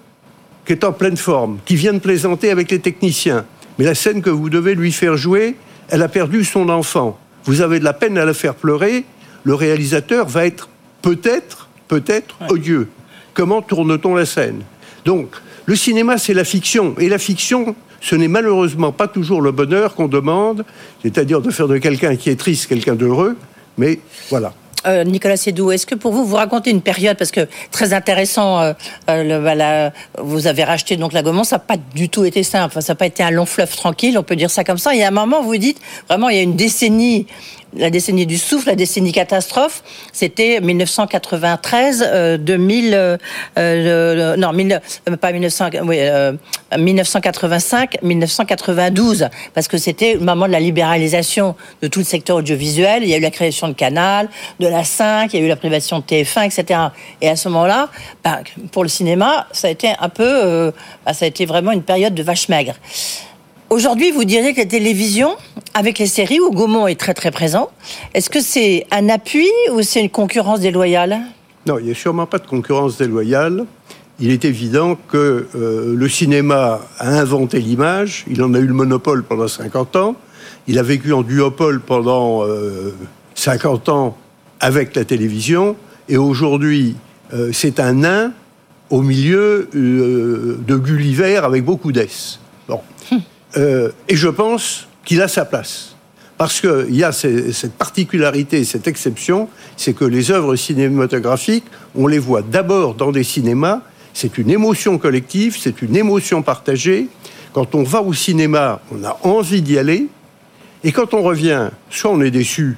[0.66, 3.46] qui est en pleine forme, qui vient de plaisanter avec les techniciens,
[3.80, 5.56] mais la scène que vous devez lui faire jouer,
[5.90, 9.04] elle a perdu son enfant, vous avez de la peine à la faire pleurer,
[9.44, 10.70] le réalisateur va être
[11.02, 12.88] peut-être, peut-être odieux.
[13.34, 14.62] Comment tourne-t-on la scène?
[15.06, 15.30] Donc,
[15.66, 16.96] le cinéma, c'est la fiction.
[17.00, 20.66] Et la fiction, ce n'est malheureusement pas toujours le bonheur qu'on demande,
[21.02, 23.38] c'est-à-dire de faire de quelqu'un qui est triste quelqu'un d'heureux,
[23.78, 24.00] mais
[24.30, 24.54] voilà.
[24.88, 28.60] Euh, Nicolas Sédou, est-ce que pour vous, vous racontez une période, parce que très intéressant,
[28.60, 28.74] euh,
[29.10, 32.82] euh, bah, vous avez racheté donc la Gaumont, ça n'a pas du tout été simple,
[32.82, 34.96] ça n'a pas été un long fleuve tranquille, on peut dire ça comme ça.
[34.96, 37.28] Y a un moment, vous dites, vraiment, il y a une décennie,
[37.74, 43.18] la décennie du souffle, la décennie catastrophe, c'était 1993, euh, 2000, euh,
[43.58, 46.34] euh, non, 1000, euh, pas 1900, oui, euh,
[46.78, 53.04] 1985, 1992, parce que c'était le moment de la libéralisation de tout le secteur audiovisuel.
[53.04, 54.30] Il y a eu la création de Canal,
[54.60, 56.80] de la 5, il y a eu la privation de TF1, etc.
[57.22, 57.90] Et à ce moment-là,
[58.24, 60.72] ben, pour le cinéma, ça a été un peu, euh,
[61.06, 62.74] ben, ça a été vraiment une période de vache maigre.
[63.72, 65.38] Aujourd'hui, vous diriez que la télévision,
[65.74, 67.70] avec les séries où Gaumont est très très présent,
[68.14, 71.22] est-ce que c'est un appui ou c'est une concurrence déloyale?
[71.66, 73.66] Non, il n'y a sûrement pas de concurrence déloyale.
[74.20, 78.74] Il est évident que euh, le cinéma a inventé l'image, il en a eu le
[78.74, 80.16] monopole pendant 50 ans,
[80.68, 82.94] il a vécu en duopole pendant euh,
[83.36, 84.18] 50 ans
[84.60, 85.78] avec la télévision,
[86.10, 86.98] et aujourd'hui,
[87.34, 88.34] euh, c'est un nain
[88.90, 92.42] au milieu euh, de Gulliver avec beaucoup d'S.
[93.58, 95.96] Euh, et je pense qu'il a sa place.
[96.38, 102.18] Parce qu'il y a cette particularité, cette exception, c'est que les œuvres cinématographiques, on les
[102.18, 103.82] voit d'abord dans des cinémas,
[104.14, 107.10] c'est une émotion collective, c'est une émotion partagée.
[107.54, 110.08] Quand on va au cinéma, on a envie d'y aller,
[110.84, 112.78] et quand on revient, soit on est déçu,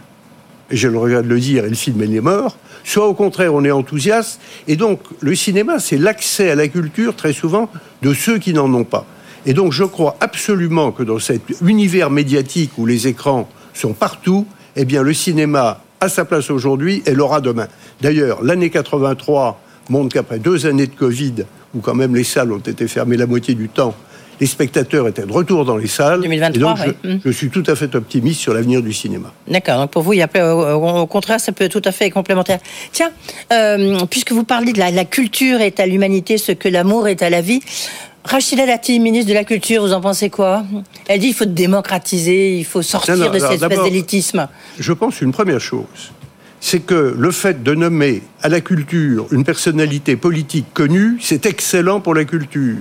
[0.70, 3.14] et j'ai le regret de le dire, et le film il est mort, soit au
[3.14, 4.42] contraire on est enthousiaste.
[4.68, 7.70] Et donc le cinéma, c'est l'accès à la culture très souvent
[8.02, 9.06] de ceux qui n'en ont pas.
[9.46, 14.46] Et donc je crois absolument que dans cet univers médiatique où les écrans sont partout,
[14.76, 17.68] eh bien le cinéma a sa place aujourd'hui et l'aura demain.
[18.02, 21.34] D'ailleurs, l'année 83 montre qu'après deux années de Covid,
[21.76, 23.94] où quand même les salles ont été fermées la moitié du temps,
[24.40, 26.22] les spectateurs étaient de retour dans les salles.
[26.22, 27.22] 2023, et donc je, oui.
[27.24, 29.32] Je suis tout à fait optimiste sur l'avenir du cinéma.
[29.48, 31.88] D'accord, donc pour vous, il y a, pas- au, au contraire, ça peut être tout
[31.88, 32.60] à fait complémentaire.
[32.92, 33.12] Tiens,
[33.54, 37.22] euh, puisque vous parlez de la, la culture est à l'humanité ce que l'amour est
[37.22, 37.62] à la vie,
[38.26, 40.64] Rachida Dati, ministre de la Culture, vous en pensez quoi?
[41.08, 44.48] Elle dit il faut démocratiser, il faut sortir Non, non, de alors cette espèce d'élitisme.
[44.80, 46.14] Je pense une première chose,
[46.62, 52.00] c'est que le fait de nommer à la culture une personnalité politique connue, c'est excellent
[52.00, 52.78] pour la culture.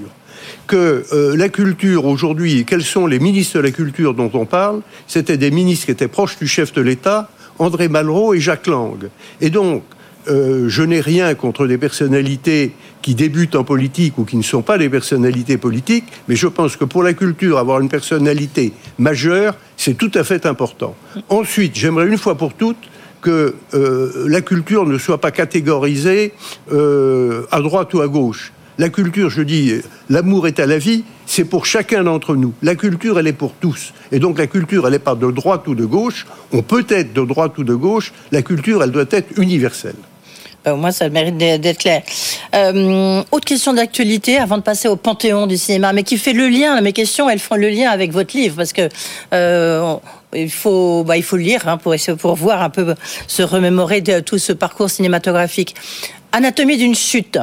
[0.69, 4.83] Que euh, la culture aujourd'hui, quels sont les ministres de la culture dont on parle?
[5.09, 7.29] C'était des ministres qui étaient proches du chef de l'État,
[7.59, 9.09] André Malraux et Jacques Lang.
[9.41, 9.83] Et donc,
[10.29, 14.63] euh, je n'ai rien contre des personnalités qui débutent en politique ou qui ne sont
[14.63, 19.57] pas des personnalités politiques, mais je pense que pour la culture, avoir une personnalité majeure,
[19.77, 20.95] c'est tout à fait important.
[21.29, 22.89] Ensuite, j'aimerais une fois pour toutes
[23.21, 26.35] que euh, la culture ne soit pas catégorisée
[26.73, 28.53] euh, à droite ou à gauche.
[28.79, 29.75] La culture, je dis,
[30.09, 32.53] l'amour est à la vie, c'est pour chacun d'entre nous.
[32.63, 33.93] La culture, elle est pour tous.
[34.11, 36.27] Et donc la culture, elle n'est pas de droite ou de gauche.
[36.53, 38.13] On peut être de droite ou de gauche.
[38.33, 39.95] La culture, elle doit être universelle.
[40.65, 42.03] Ben, au moins, ça mérite d'être clair.
[42.55, 46.49] Euh, autre question d'actualité, avant de passer au panthéon du cinéma, mais qui fait le
[46.49, 46.81] lien.
[46.81, 48.89] Mes questions, elles font le lien avec votre livre, parce que
[49.35, 49.97] euh,
[50.35, 52.95] il faut, bah, il faut le lire hein, pour pour voir un peu
[53.27, 55.75] se remémorer de tout ce parcours cinématographique.
[56.31, 57.39] Anatomie d'une chute,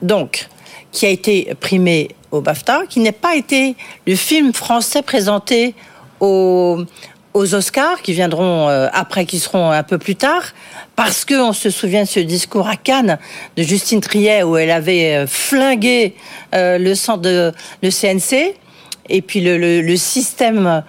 [0.00, 0.48] donc,
[0.92, 3.76] qui a été primé au BAFTA, qui n'a pas été
[4.06, 5.74] le film français présenté
[6.20, 6.84] au
[7.34, 10.42] aux Oscars qui viendront euh, après, qui seront un peu plus tard,
[10.96, 13.18] parce que on se souvient de ce discours à Cannes
[13.56, 16.14] de Justine Triet où elle avait euh, flingué
[16.54, 18.54] euh, le centre de le CNC
[19.08, 20.84] et puis le, système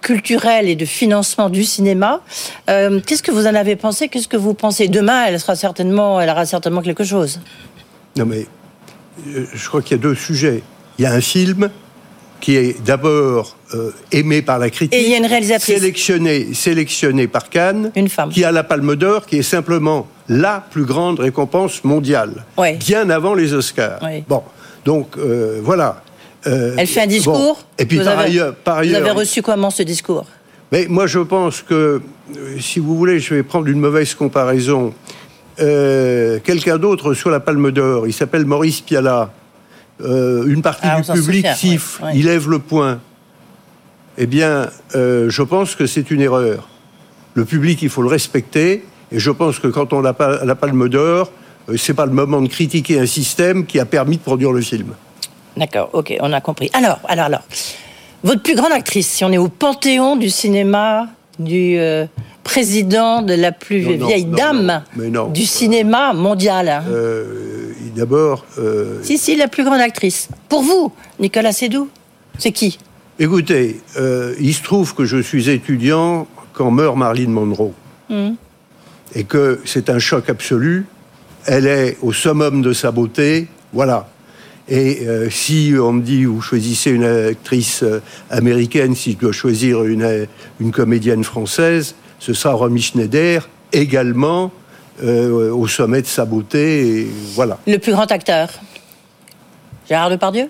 [0.00, 2.20] culturelle et de financement du cinéma.
[2.66, 4.08] Qu'est-ce que vous en avez pensé?
[4.08, 4.88] Qu'est-ce que vous pensez?
[4.88, 7.40] Demain, elle sera certainement, elle aura certainement quelque chose.
[8.16, 8.46] Non mais,
[9.26, 10.62] je crois qu'il y a deux sujets.
[10.98, 11.70] Il y a un film
[12.42, 14.92] qui est d'abord euh, aimé par la critique.
[14.98, 15.76] Et il y a une réalisatrice.
[15.78, 17.92] Sélectionné, sélectionné par Cannes.
[17.94, 18.30] Une femme.
[18.30, 22.44] Qui a la Palme d'Or, qui est simplement la plus grande récompense mondiale.
[22.58, 22.74] Ouais.
[22.74, 24.02] Bien avant les Oscars.
[24.02, 24.24] Ouais.
[24.28, 24.42] Bon,
[24.84, 26.02] donc euh, voilà.
[26.48, 27.38] Euh, Elle fait un discours.
[27.38, 27.56] bon.
[27.78, 30.24] Et puis Vous par avez- ailleurs, par Vous ailleurs, avez reçu comment ce discours?
[30.72, 32.00] Mais moi, je pense que,
[32.36, 34.92] euh, si vous voulez, je vais prendre une mauvaise comparaison.
[35.56, 39.30] Quelqu'un d'autre sur la Palme d'Or, il s'appelle Maurice Piala.
[40.00, 42.16] Euh, une partie Ah, du public siffle, ouais, ouais.
[42.16, 42.98] il lève le poing.
[44.18, 46.68] Eh bien, euh, je pense que c'est une erreur.
[47.34, 48.84] Le public, il faut le respecter.
[49.10, 51.30] Et je pense que quand on n'a pas la Palme d'Or,
[51.68, 54.60] euh, c'est pas le moment de critiquer un système qui a permis de produire le
[54.60, 54.94] film.
[55.56, 56.70] D'accord, ok, on a compris.
[56.72, 57.42] Alors, alors, alors,
[58.24, 61.76] votre plus grande actrice, si on est au panthéon du cinéma, du
[62.44, 66.68] président de la plus Non, vieille non, dame non, du cinéma mondial.
[66.68, 66.84] hein.
[66.90, 67.24] Euh,
[67.94, 70.28] D'abord, euh, Si, si, la plus grande actrice.
[70.48, 71.90] Pour vous, Nicolas Sédou,
[72.38, 72.78] c'est qui?
[73.18, 77.72] Écoutez, euh, il se trouve que je suis étudiant quand meurt Marilyn Monroe
[78.08, 78.32] Hmm.
[79.14, 80.86] et que c'est un choc absolu.
[81.46, 84.08] Elle est au summum de sa beauté, voilà.
[84.68, 87.84] Et euh, si on me dit vous choisissez une actrice
[88.30, 90.26] américaine, si je dois choisir une,
[90.60, 94.52] une comédienne française, ce sera Romy Schneider, également
[95.02, 97.58] euh, au sommet de sa beauté, et voilà.
[97.66, 98.48] Le plus grand acteur
[99.88, 100.48] Gérard Depardieu?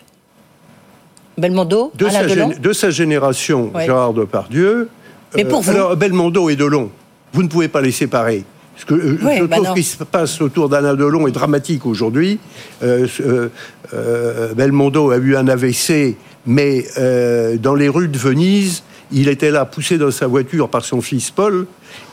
[1.39, 2.53] Belmondo de Alain sa, Delon?
[2.61, 3.87] de sa génération, Ouais.
[3.87, 4.91] Gérard Depardieu.
[5.35, 5.71] Mais pour vous?
[5.71, 6.91] Alors, Belmondo et Delon,
[7.33, 8.45] vous ne pouvez pas les séparer.
[8.77, 9.75] Ce que euh, je bah trouve non.
[9.75, 12.39] qu'il se passe autour d'Alain Delon est dramatique aujourd'hui.
[12.83, 13.49] Euh, euh,
[13.95, 19.51] euh, Belmondo a eu un AVC, mais euh, dans les rues de Venise, il était
[19.51, 21.66] là, poussé dans sa voiture par son fils Paul.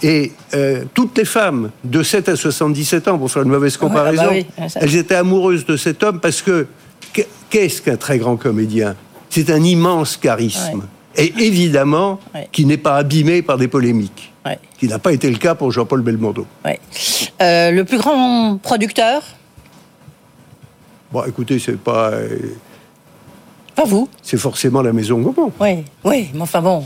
[0.04, 3.80] Et euh, toutes les femmes de 7 à 77 ans, pour faire une mauvaise Ouais,
[3.84, 6.68] ah bah comparaison, oui, ça- elles étaient amoureuses de cet homme parce que
[7.14, 8.96] qu'est- qu'est-ce qu'un très grand comédien?
[9.30, 10.84] C'est un immense charisme.
[11.16, 12.20] Et évidemment,
[12.52, 14.32] qui n'est pas abîmé par des polémiques.
[14.80, 16.48] Qui n'a pas été le cas pour Jean-Paul Belmondo.
[17.42, 19.22] Euh, le plus grand producteur?
[21.12, 22.12] Bon, écoutez, c'est pas.
[22.12, 22.38] euh,
[23.80, 25.54] Pas vous C'est forcément la maison Gaumont.
[25.62, 26.84] Oui, oui, mais enfin bon.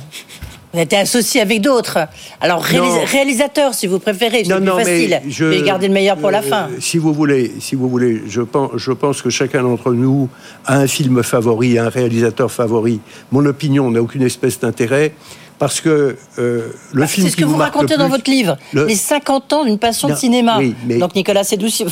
[0.74, 1.98] Vous êtes associé avec d'autres.
[2.40, 5.22] Alors, réalis- réalisateur, si vous préférez, c'est plus facile.
[5.28, 6.68] je- mais gardez le meilleur pour la euh, fin.
[6.80, 10.30] Si vous voulez, si vous voulez, je pense, je pense que chacun d'entre nous
[10.68, 13.00] a un film favori, un réalisateur favori.
[13.32, 15.14] Mon opinion n'a aucune espèce d'intérêt
[15.58, 18.58] parce que euh, le film C'est ce que vous racontez dans plus- votre livre.
[18.74, 20.58] le- Les 50 ans d'une passion Non, de cinéma.
[20.60, 21.86] oui, mais- Donc, Nicolas Sédou, si-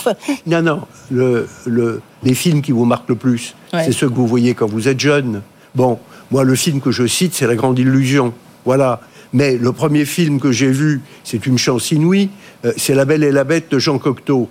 [0.45, 0.81] Non, non.
[1.09, 3.83] Le, le- les films qui vous marquent le plus, Ouais.
[3.85, 5.41] c'est ceux que vous voyez quand vous êtes jeune.
[5.75, 8.33] Bon, moi, le film que je cite, c'est La Grande Illusion.
[8.65, 9.01] Voilà.
[9.33, 12.29] Mais le premier film que j'ai vu, c'est une chance inouïe.
[12.65, 14.49] euh, c'est La Belle et la Bête de Jean Cocteau.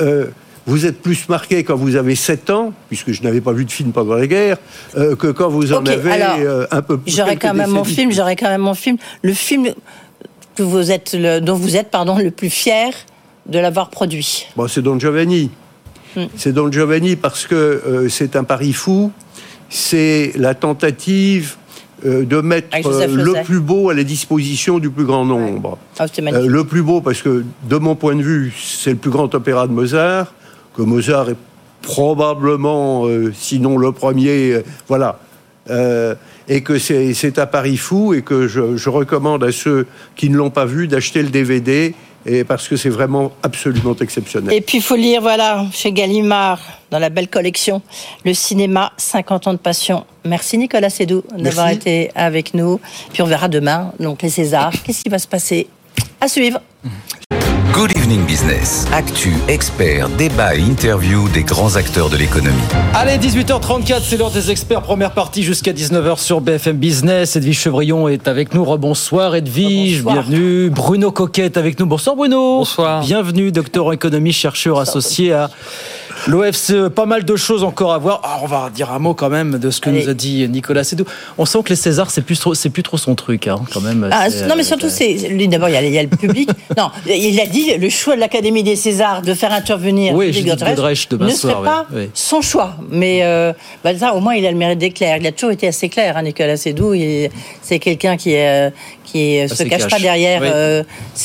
[0.00, 0.26] Euh,
[0.66, 3.70] vous êtes plus marqué quand vous avez 7 ans, puisque je n'avais pas vu de
[3.70, 4.56] film pendant la guerre,
[4.96, 7.14] euh, que quand vous en avez alors, un peu plus.
[7.16, 8.96] J'aurais quand même mon film, j'aurais quand même mon film.
[9.22, 9.68] Le film
[10.56, 12.90] que vous êtes le- dont vous êtes pardon, le plus fier
[13.46, 14.46] de l'avoir produit.
[14.56, 15.50] Bon, c'est Don Giovanni.
[16.16, 16.26] Hmm.
[16.36, 19.12] C'est Don Giovanni parce que euh, c'est un pari fou.
[19.68, 21.56] C'est la tentative
[22.06, 25.78] euh, de mettre Joseph euh, le plus beau à la disposition du plus grand nombre.
[25.98, 29.34] Ah, le plus beau parce que, de mon point de vue, c'est le plus grand
[29.34, 30.32] opéra de Mozart,
[30.74, 31.36] que Mozart est
[31.82, 35.20] probablement, sinon le premier, voilà.
[36.48, 40.30] Et que c'est c'est un pari fou et que je, je recommande à ceux qui
[40.30, 41.94] ne l'ont pas vu d'acheter le DVD
[42.26, 44.52] et parce que c'est vraiment absolument exceptionnel.
[44.52, 46.60] Et puis, il faut lire, voilà, chez Gallimard,
[46.90, 47.82] dans la belle collection,
[48.24, 50.04] Le cinéma, 50 ans de passion.
[50.24, 52.80] Merci Nicolas Sédou d'avoir été avec nous.
[53.12, 54.72] Puis on verra demain, donc les Césars.
[54.84, 55.68] Qu'est-ce qui va se passer?
[56.20, 56.60] À suivre.
[57.76, 58.86] Good Evening Business.
[58.90, 62.56] Actu, experts, débat et interview des grands acteurs de l'économie.
[62.94, 64.80] Allez, 18h34, c'est l'heure des experts.
[64.80, 67.36] Première partie jusqu'à 19h sur BFM Business.
[67.36, 68.64] Edwige Chevrillon est avec nous.
[68.64, 70.70] Rebonsoir Edwige, bienvenue.
[70.70, 71.84] Bruno Coquet est avec nous.
[71.84, 72.60] Bonsoir Bruno.
[72.60, 73.02] Bonsoir.
[73.02, 75.50] Bienvenue, docteur en économie, chercheur associé à
[76.26, 76.88] l'OFCE.
[76.94, 78.20] Pas mal de choses encore à voir.
[78.24, 80.04] Ah, on va dire un mot quand même de ce que Allez.
[80.04, 81.04] nous a dit Nicolas Sédou.
[81.38, 83.80] On sent que les Césars, c'est plus trop, c'est plus trop son truc, hein, quand
[83.80, 84.08] même.
[84.12, 85.14] Ah, C'est, non, mais euh, surtout, c'est
[85.48, 86.48] d'abord, il y, a, il y a le public.
[86.76, 90.58] non, il a dit le choix de l'Académie des Césars de faire intervenir Oui, Judith
[90.58, 92.74] Godrèche ne serait pas oui, son choix.
[92.90, 93.52] Mais euh,
[93.98, 95.16] ça, au moins, il a le mérite d'être clair.
[95.18, 96.94] Il a toujours été assez clair, hein, Nicolas Sédou.
[97.62, 98.70] C'est quelqu'un qui, euh,
[99.04, 100.48] qui euh, se cache pas derrière Oui.
[100.52, 100.82] euh,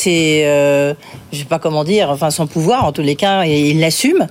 [0.07, 0.93] euh,
[1.31, 4.27] je sais pas comment dire, enfin son pouvoir en tous les cas, et il l'assume.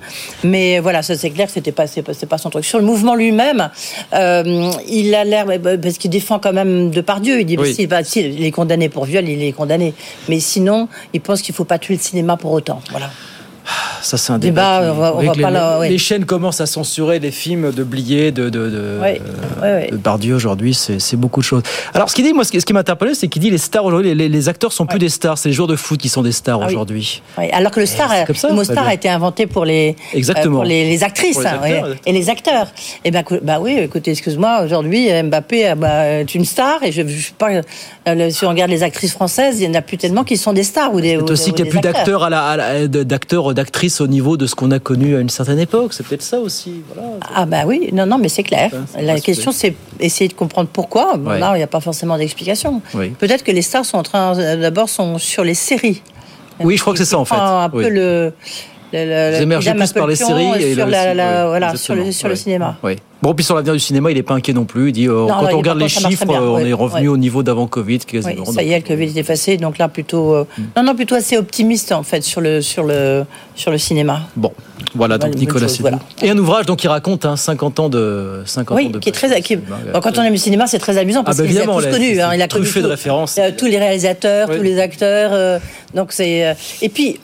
[0.51, 2.65] Mais voilà, ça c'est clair que c'était pas, c'est pas, son truc.
[2.65, 3.69] Sur le mouvement lui-même,
[4.13, 7.39] euh, il a l'air, bah, parce qu'il défend quand même de par Dieu.
[7.39, 7.73] Il dit, Oui.
[7.73, 9.93] si, bah, si, il est condamné pour viol, il est condamné.
[10.27, 12.81] Mais sinon, il pense qu'il faut pas tuer le cinéma pour autant.
[12.91, 13.09] Voilà.
[14.01, 14.85] Ça, c'est un Débat, débat.
[14.91, 15.89] qui- on va- on avec va les, pas là, ouais.
[15.89, 19.83] les chaînes commencent à censurer les films de Blier, de, de, de, Ouais, euh, ouais,
[19.85, 19.91] ouais.
[19.91, 20.73] de Bardieu aujourd'hui.
[20.73, 21.63] C'est beaucoup de choses.
[21.93, 23.85] Alors, ce qu'il dit, moi, ce qui, qui m'a interpellé, c'est qu'il dit les stars
[23.85, 25.37] aujourd'hui, les, les acteurs sont plus des stars.
[25.37, 27.21] C'est les joueurs de foot qui sont des stars Ah aujourd'hui.
[27.53, 30.55] Alors que le star, ça, le mot star a été inventé pour les, Exactement.
[30.55, 32.67] euh, pour les, les actrices Pour hein, acteurs, et les acteurs.
[33.05, 36.91] Et ben, cou- bah oui, écoutez, excuse-moi, aujourd'hui Mbappé euh, bah, est une star et
[36.91, 37.49] je, je sais pas,
[38.31, 40.63] si on regarde les actrices françaises, il y en a plus tellement qui sont des
[40.63, 41.17] stars ou des.
[41.25, 41.93] C'est aussi qu'il n'y a plus acteurs.
[41.93, 45.19] d'acteurs à la, à la- d'acteurs, d'actrices au niveau de ce qu'on a connu à
[45.19, 45.93] une certaine époque.
[45.93, 46.75] C'est peut-être ça aussi.
[46.93, 47.09] Voilà.
[47.35, 48.71] Ah bah oui, non, non, mais c'est clair.
[48.99, 51.17] La question, c'est essayer de comprendre pourquoi.
[51.17, 51.39] Bon, Ouais.
[51.39, 52.81] Là, il n'y a pas forcément d'explication.
[52.93, 53.09] Oui.
[53.09, 56.01] Peut-être que les stars sont en train, d'abord, sont sur les séries.
[56.63, 57.33] Oui, je crois que c'est ça, en fait.
[57.35, 57.85] Un Oui.
[57.89, 58.33] le-
[58.93, 61.95] le- Vous émergez plus par les séries et sur, le- la, la- oui, voilà, sur,
[61.95, 62.77] le, cinéma.
[62.83, 62.97] Oui.
[63.21, 64.89] Bon, puis sur l'avenir du cinéma, il n'est pas inquiet non plus.
[64.89, 67.13] Il dit, euh, Non, quand non, on regarde les chiffres, bien, on est revenu ouais.
[67.13, 70.47] au niveau d'avant Covid, ça y est, le Covid est effacé, donc là plutôt, euh,
[70.57, 70.61] Mm.
[70.77, 73.23] non, non, plutôt assez optimiste en fait sur le sur le
[73.55, 74.21] sur le cinéma.
[74.35, 74.51] Bon,
[74.95, 75.99] voilà, donc Nicolas chose, voilà.
[76.23, 79.09] Et un ouvrage donc, qui raconte hein, 50 ans de 50 ans Oui, de qui
[79.09, 81.47] est très, qui- bon, quand on aime le cinéma, c'est très amusant parce Ah bah
[81.47, 83.37] qu'il a tous là, c'est- hein, il a connu truffé de tout- références.
[83.37, 84.57] euh, tous les réalisateurs, Oui.
[84.57, 85.29] tous les acteurs.
[85.33, 85.59] euh,
[85.93, 87.19] donc c'est euh, et puis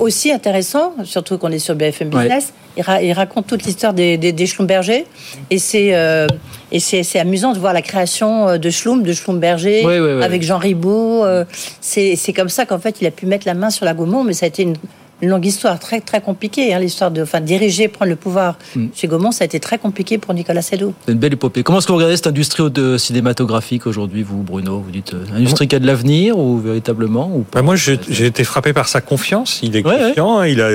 [0.00, 2.22] aussi intéressant, surtout qu'on est sur BFM Ouais.
[2.22, 5.04] Business, il, ra- il raconte toute l'histoire des, des, des Schlumberger
[5.50, 6.26] et c'est euh,
[6.70, 10.14] et c'est c'est amusant de voir la création euh, de Schlum, de Schlumberger Ouais, ouais,
[10.16, 10.24] ouais.
[10.24, 11.24] avec Jean Ribaud.
[11.24, 11.44] euh,
[11.80, 14.22] c'est c'est comme ça qu'en fait il a pu mettre la main sur la Gaumont,
[14.24, 14.76] mais ça a été une
[15.20, 18.86] une longue histoire, très très compliquée, hein, l'histoire de, enfin, diriger, prendre le pouvoir Mm.
[18.94, 20.62] chez Gaumont, ça a été très compliqué pour Nicolas.
[20.62, 21.62] C'est une belle épopée.
[21.62, 24.78] Comment est-ce que vous regardez cette industrie de cinématographique aujourd'hui, vous, Bruno?
[24.80, 27.58] Vous dites euh, industrie qui a de l'avenir ou véritablement ou pas?
[27.60, 29.60] Bah, moi, j'ai j'ai été frappé par sa confiance.
[29.62, 30.38] Il est Ouais, confiant.
[30.38, 30.46] hein.
[30.46, 30.70] Il a,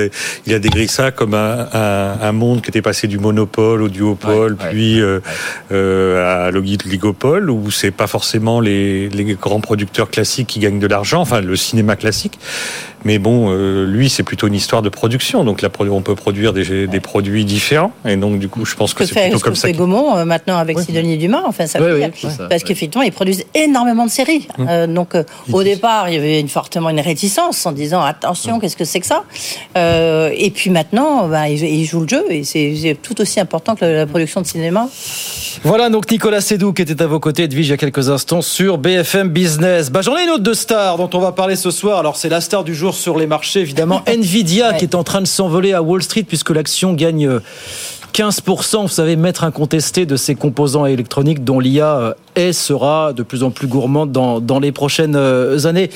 [0.46, 3.88] il a décrit ça comme un, un, un monde qui était passé du monopole au
[3.88, 5.20] duopole, Ouais, ouais, puis euh,
[5.72, 10.86] euh, à l'oligopole, où c'est pas forcément les, les grands producteurs classiques qui gagnent de
[10.86, 12.38] l'argent, enfin le cinéma classique.
[13.04, 15.44] Mais bon, euh, lui, c'est plutôt une histoire de production.
[15.44, 17.92] Donc là, on peut produire des, des produits différents.
[18.06, 19.68] Et donc, du coup, je pense que que c'est fait, plutôt ce que comme ça.
[19.68, 22.10] fait qu'il- Gaumont euh, maintenant avec Sidonie Dumas, enfin ça Oui, veut oui, dire.
[22.14, 22.68] c'est ça, parce ouais.
[22.68, 24.46] qu'effectivement ils produisent énormément de séries.
[24.60, 28.60] Euh, donc euh, au départ il y avait une, fortement une réticence en disant attention
[28.60, 29.24] qu'est-ce que c'est que ça?
[29.76, 33.40] Euh, et puis maintenant bah, ils, ils jouent le jeu et c'est c'est tout aussi
[33.40, 34.88] important que la production de cinéma.
[35.64, 38.42] Voilà donc Nicolas Sédou qui était à vos côtés, Edwige, il y a quelques instants
[38.42, 39.90] sur BFM Business.
[39.90, 41.98] Bah, J'en ai une autre de star dont on va parler ce soir.
[41.98, 44.02] Alors c'est la star du jour sur les marchés, évidemment.
[44.06, 47.40] Nvidia qui est en train de s'envoler à Wall Street puisque l'action gagne euh,
[48.14, 53.24] 15%, vous savez, maître incontesté de ces composants électroniques dont l'IA euh, est, sera de
[53.24, 55.90] plus en plus gourmande dans, dans les prochaines euh, années.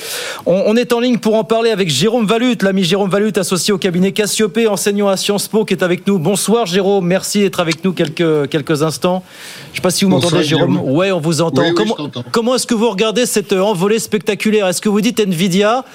[0.45, 3.73] On, on est en ligne pour en parler avec Jérôme Valut, l'ami Jérôme Valut, associé
[3.73, 6.19] au cabinet Cassiopée, enseignant à Sciences Po, qui est avec nous.
[6.19, 9.23] Bonsoir Jérôme, merci d'être avec nous quelques, quelques instants.
[9.67, 10.77] Je ne sais pas si vous m'entendez Jérôme.
[10.77, 10.91] Guillaume.
[10.91, 11.61] Ouais, on vous entend.
[11.61, 14.67] Oui, oui, comment est-ce que vous regardez cette euh, envolée spectaculaire?
[14.67, 15.85] Est-ce que vous dites Nvidia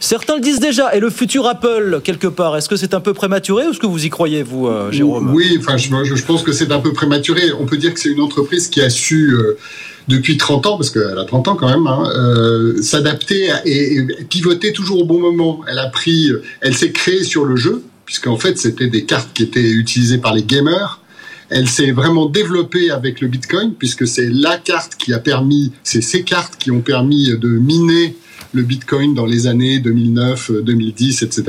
[0.00, 0.94] Certains le disent déjà.
[0.94, 3.86] Et le futur Apple, quelque part, est-ce que c'est un peu prématuré ou est-ce que
[3.86, 5.32] vous y croyez, vous, euh, Jérôme?
[5.34, 7.52] Oui, enfin, je, je pense que c'est un peu prématuré.
[7.58, 9.56] On peut dire que c'est une entreprise qui a su, euh,
[10.08, 14.72] depuis 30 ans, parce qu'elle a 30 ans quand même, hein, euh, s'adapter et pivoter
[14.72, 15.60] toujours au bon moment.
[15.68, 16.30] Elle a pris,
[16.60, 20.34] elle s'est créée sur le jeu, puisqu'en fait, c'était des cartes qui étaient utilisées par
[20.34, 21.00] les gamers.
[21.48, 26.00] Elle s'est vraiment développée avec le Bitcoin, puisque c'est la carte qui a permis, c'est
[26.00, 28.16] ces cartes qui ont permis de miner
[28.52, 31.44] le Bitcoin dans les années 2009, euh, 2010, etc.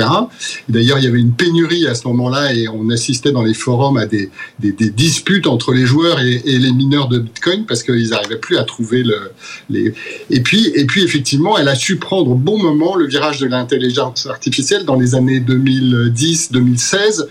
[0.70, 3.54] Et D'ailleurs, il y avait une pénurie à ce moment-là et on assistait dans les
[3.54, 4.30] forums à des,
[4.60, 8.40] des, des disputes entre les joueurs et, et les mineurs de Bitcoin parce qu'ils n'arrivaient
[8.40, 9.32] plus à trouver le,
[9.70, 9.94] les.
[10.30, 13.48] Et puis, et puis effectivement, elle a su prendre au bon moment le virage de
[13.48, 17.26] l'intelligence artificielle dans les années 2010-2016.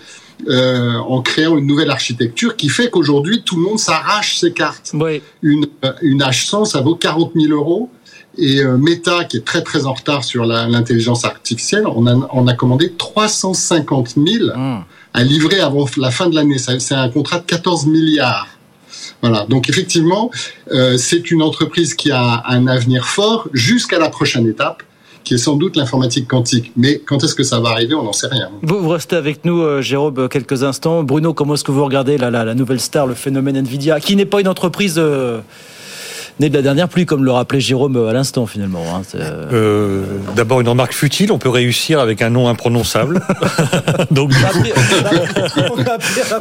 [0.47, 4.91] Euh, en créant une nouvelle architecture qui fait qu'aujourd'hui tout le monde s'arrache ses cartes.
[5.41, 7.89] Une, euh, une H100 ça vaut 40 000 euros
[8.37, 12.47] et euh, Meta qui est très très en retard sur l'intelligence artificielle, on a, on
[12.47, 14.49] a commandé 350 000
[15.13, 16.57] à livrer avant la fin de l'année.
[16.57, 18.47] C'est un contrat de 14 milliards.
[19.21, 19.45] Voilà.
[19.49, 20.29] Donc effectivement,
[20.71, 24.83] euh, c'est une entreprise qui a un avenir fort jusqu'à la prochaine étape,
[25.23, 26.71] qui est sans doute l'informatique quantique.
[26.75, 28.49] Mais quand est-ce que ça va arriver, on n'en sait rien.
[28.61, 31.03] Vous, vous restez avec nous, euh, Jérôme, quelques instants.
[31.03, 34.15] Bruno, comment est-ce que vous regardez la, la, la nouvelle star, le phénomène Nvidia, qui
[34.15, 35.41] n'est pas une entreprise euh,
[36.39, 38.83] né de la dernière pluie, comme le rappelait Jérôme à l'instant finalement.
[38.93, 39.01] Hein.
[39.15, 40.03] Euh,
[40.35, 43.21] D'abord une remarque futile, on peut réussir avec un nom imprononçable.
[44.11, 44.63] donc, du coup,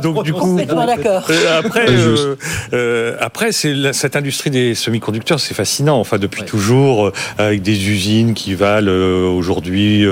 [0.03, 2.37] donc du coup, euh, après, euh,
[2.73, 5.99] euh, après c'est cette industrie des semi-conducteurs, c'est fascinant.
[5.99, 6.47] Enfin, depuis ouais.
[6.47, 10.07] toujours, avec des usines qui valent aujourd'hui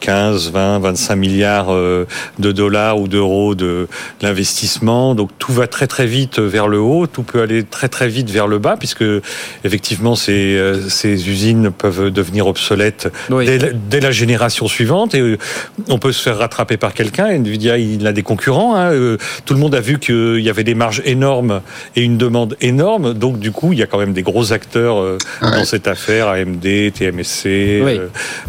[0.00, 3.88] 15, 20, 25 milliards de dollars ou d'euros de
[4.22, 5.14] l'investissement.
[5.14, 8.30] Donc tout va très très vite vers le haut, tout peut aller très très vite
[8.30, 9.04] vers le bas, puisque
[9.64, 13.46] effectivement ces, ces usines peuvent devenir obsolètes oui.
[13.46, 15.38] dès, dès, la génération suivante et
[15.88, 17.26] on peut se faire rattraper par quelqu'un.
[17.26, 18.76] Nvidia, il a des concurrents.
[18.76, 19.16] Hein.
[19.44, 21.60] Tout le monde a vu qu'il y avait des marges énormes
[21.94, 23.14] et une demande énorme.
[23.14, 25.18] Donc du coup, il y a quand même des gros acteurs ouais.
[25.40, 28.00] dans cette affaire, AMD, TMSC, oui.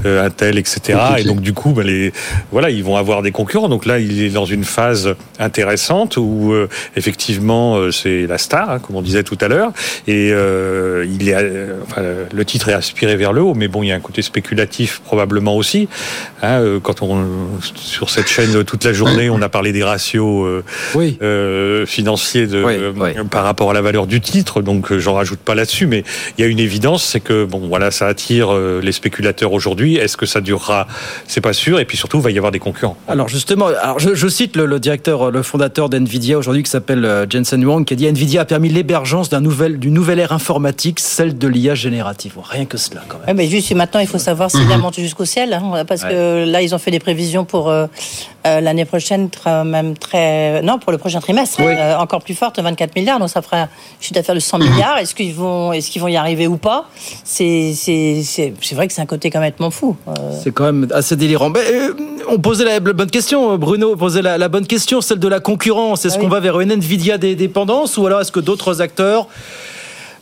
[0.06, 1.00] euh, Intel, etc.
[1.18, 2.14] Et donc du coup, ben, les,
[2.52, 3.70] voilà, ils vont avoir des concurrents.
[3.70, 8.70] Donc là, il est dans une phase intéressante où euh, effectivement euh, c'est la star,
[8.70, 9.72] hein, comme on disait tout à l'heure,
[10.08, 10.57] et euh,
[11.10, 11.36] il est,
[11.84, 12.02] enfin,
[12.32, 15.02] le titre est aspiré vers le haut, mais bon, il y a un côté spéculatif
[15.04, 15.88] probablement aussi.
[16.42, 17.26] Hein, quand on
[17.76, 20.64] sur cette chaîne toute la journée, on a parlé des ratios
[20.96, 21.18] oui.
[21.86, 23.12] financiers de, oui, oui.
[23.30, 26.04] par rapport à la valeur du titre, donc j'en rajoute pas là-dessus, mais
[26.38, 29.96] il y a une évidence, c'est que bon, voilà, ça attire les spéculateurs aujourd'hui.
[29.96, 30.88] Est-ce que ça durera?
[31.28, 32.98] C'est pas sûr, et puis surtout, il va y avoir des concurrents.
[33.08, 37.28] Alors justement, alors je, je cite le, le, directeur, le fondateur d'NVIDIA aujourd'hui qui s'appelle
[37.30, 40.47] Jensen Huang qui a dit NVIDIA a permis l'émergence d'une nouvelle, nouvelle ère informatique,
[40.98, 42.34] celle de l'IA générative.
[42.42, 43.28] Rien que cela quand même.
[43.28, 46.10] Ouais, mais juste maintenant, il faut savoir s'il a monté jusqu'au ciel, hein, parce ouais.
[46.10, 47.88] que là, ils ont fait des prévisions pour euh,
[48.46, 49.30] euh, l'année prochaine,
[49.66, 50.62] même très...
[50.62, 51.66] Non, pour le prochain trimestre, oui.
[51.68, 53.70] euh, encore plus forte, 24 milliards, donc ça fera un
[54.00, 54.98] chiffre d'affaires de 100 milliards.
[54.98, 56.86] Est-ce qu'ils vont, est qu'ils vont y arriver ou pas?
[57.24, 57.74] C'est
[58.74, 59.96] vrai que c'est un côté complètement fou.
[60.08, 60.12] Euh.
[60.44, 61.50] C'est quand même assez délirant.
[61.50, 61.94] Mais, euh,
[62.30, 66.06] on posait la bonne question, Bruno posait la, la, bonne question, celle de la concurrence.
[66.06, 69.28] Est-ce ah, qu'on va vers une Nvidia des dépendances ou alors est-ce que d'autres acteurs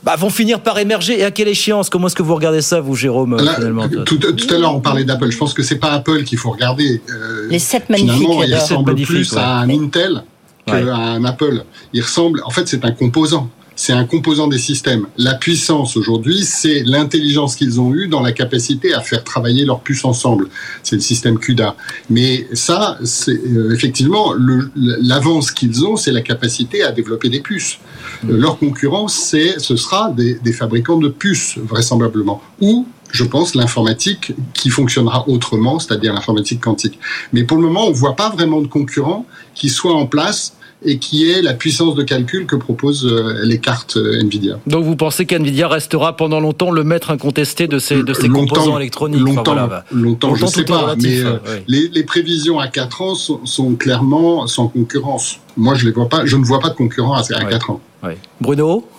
[0.06, 1.20] bah, vont finir par émerger.
[1.20, 1.90] Et à quelle échéance?
[1.90, 4.80] Comment est-ce que vous regardez ça, vous, Jérôme Là, finalement tout, tout, à l'heure, on
[4.80, 5.32] parlait d'Apple.
[5.32, 7.02] Je pense que c'est pas Apple qu'il faut regarder.
[7.10, 8.14] Euh, les sept magnifiques.
[8.14, 9.40] Finalement, il ressemble plus ouais.
[9.40, 10.24] à un Intel
[10.68, 10.90] qu'à ouais.
[10.90, 11.64] un Apple.
[11.92, 12.44] Il ressemble.
[12.46, 15.08] En fait, c'est un composant c'est un composant des systèmes.
[15.18, 19.82] La puissance aujourd'hui, c'est l'intelligence qu'ils ont eue dans la capacité à faire travailler leurs
[19.82, 20.48] puces ensemble.
[20.84, 21.76] C'est le système CUDA.
[22.10, 24.34] Mais ça, c'est euh, effectivement
[24.76, 27.80] l'avance qu'ils ont, c'est la capacité à développer des puces.
[28.24, 28.36] Mmh.
[28.36, 34.34] Leur concurrence, c'est ce sera des, des fabricants de puces vraisemblablement ou je pense, l'informatique
[34.54, 37.00] qui fonctionnera autrement, c'est-à-dire l'informatique quantique.
[37.32, 40.56] Mais pour le moment, on ne voit pas vraiment de concurrents qui soient en place
[40.84, 44.60] et qui est la puissance de calcul que proposent euh, les cartes euh, Nvidia.
[44.68, 48.78] Donc vous pensez qu'Nvidia restera pendant longtemps le maître incontesté de ces, de ces composants
[48.78, 49.22] électroniques?
[49.22, 49.86] Longtemps, enfin, voilà.
[49.92, 51.64] longtemps, longtemps, je ne sais pas, relatif, mais euh, oui.
[51.68, 55.40] les, les, prévisions à 4 ans sont, sont, clairement sans concurrence.
[55.58, 57.82] Moi, je, les vois pas, je ne vois pas de concurrent à, à 4 ans.
[58.04, 58.14] Oui.
[58.42, 58.86] Bruno?
[58.86, 58.95] euh,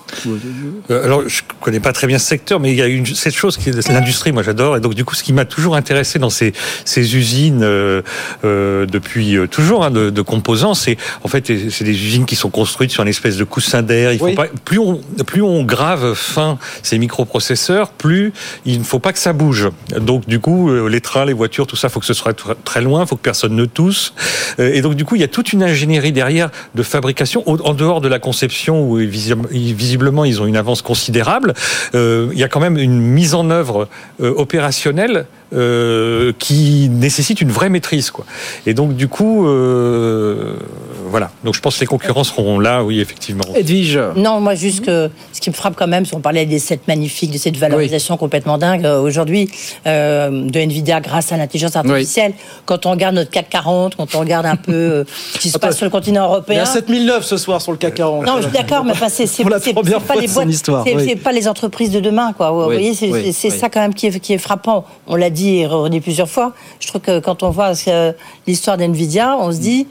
[0.89, 3.57] alors, je connais pas très bien ce secteur, mais il y a une, cette chose
[3.57, 4.77] qui est l'industrie, moi j'adore.
[4.77, 6.53] Et donc, du coup, ce qui m'a toujours intéressé dans ces,
[6.85, 8.03] ces usines euh,
[8.45, 12.37] euh, depuis euh, toujours hein, de, de, composants, c'est en fait c'est des usines qui
[12.37, 14.13] sont construites sur une espèce de coussin d'air.
[14.13, 14.35] Il faut oui.
[14.35, 18.33] pas plus on plus on grave fin ces microprocesseurs, plus
[18.65, 19.71] il ne faut pas que ça bouge.
[19.99, 22.35] Donc, du coup, euh, les trains, les voitures, tout ça, faut que ce soit
[22.65, 24.15] très loin, faut que personne ne tousse.
[24.59, 27.75] Euh, et donc, du coup, il y a toute une ingénierie derrière de fabrication en
[27.75, 29.49] dehors de la conception où visiblement
[30.25, 31.55] ils ont une avance considérable.
[31.95, 33.89] Euh, il y a quand même une mise en œuvre
[34.21, 38.11] euh, opérationnelle euh, qui nécessite une vraie maîtrise.
[38.11, 38.25] Quoi.
[38.67, 39.47] Et donc, du coup,
[41.09, 41.31] voilà.
[41.45, 43.45] Donc, je pense que les concurrents seront là, oui, effectivement.
[43.55, 46.59] Edwige Non, moi, juste que ce qui me frappe quand même, si on parlait des
[46.59, 48.19] sets magnifiques, de cette valorisation oui.
[48.19, 49.51] complètement dingue euh, aujourd'hui
[49.87, 52.33] euh, de Nvidia grâce à l'intelligence artificielle.
[52.37, 52.61] Oui.
[52.65, 55.05] Quand on regarde notre CAC 40, quand on regarde un peu euh,
[55.35, 56.57] ce qui se passe sur le continent européen.
[56.57, 58.27] Il y a 7009 ce soir sur le CAC 40.
[58.27, 59.73] Non, je suis d'accord, mais enfin, c'est pas les
[60.29, 60.53] boîtes,
[60.85, 61.17] c'est oui.
[61.17, 62.51] pas les entreprises de demain, quoi.
[62.51, 64.85] Vous voyez, c'est ça quand même qui est, qui est frappant.
[65.07, 66.53] On l'a dit et redit plusieurs fois.
[66.81, 67.73] Je trouve que quand on voit
[68.47, 69.87] l'histoire d'NVIDIA, on se dit,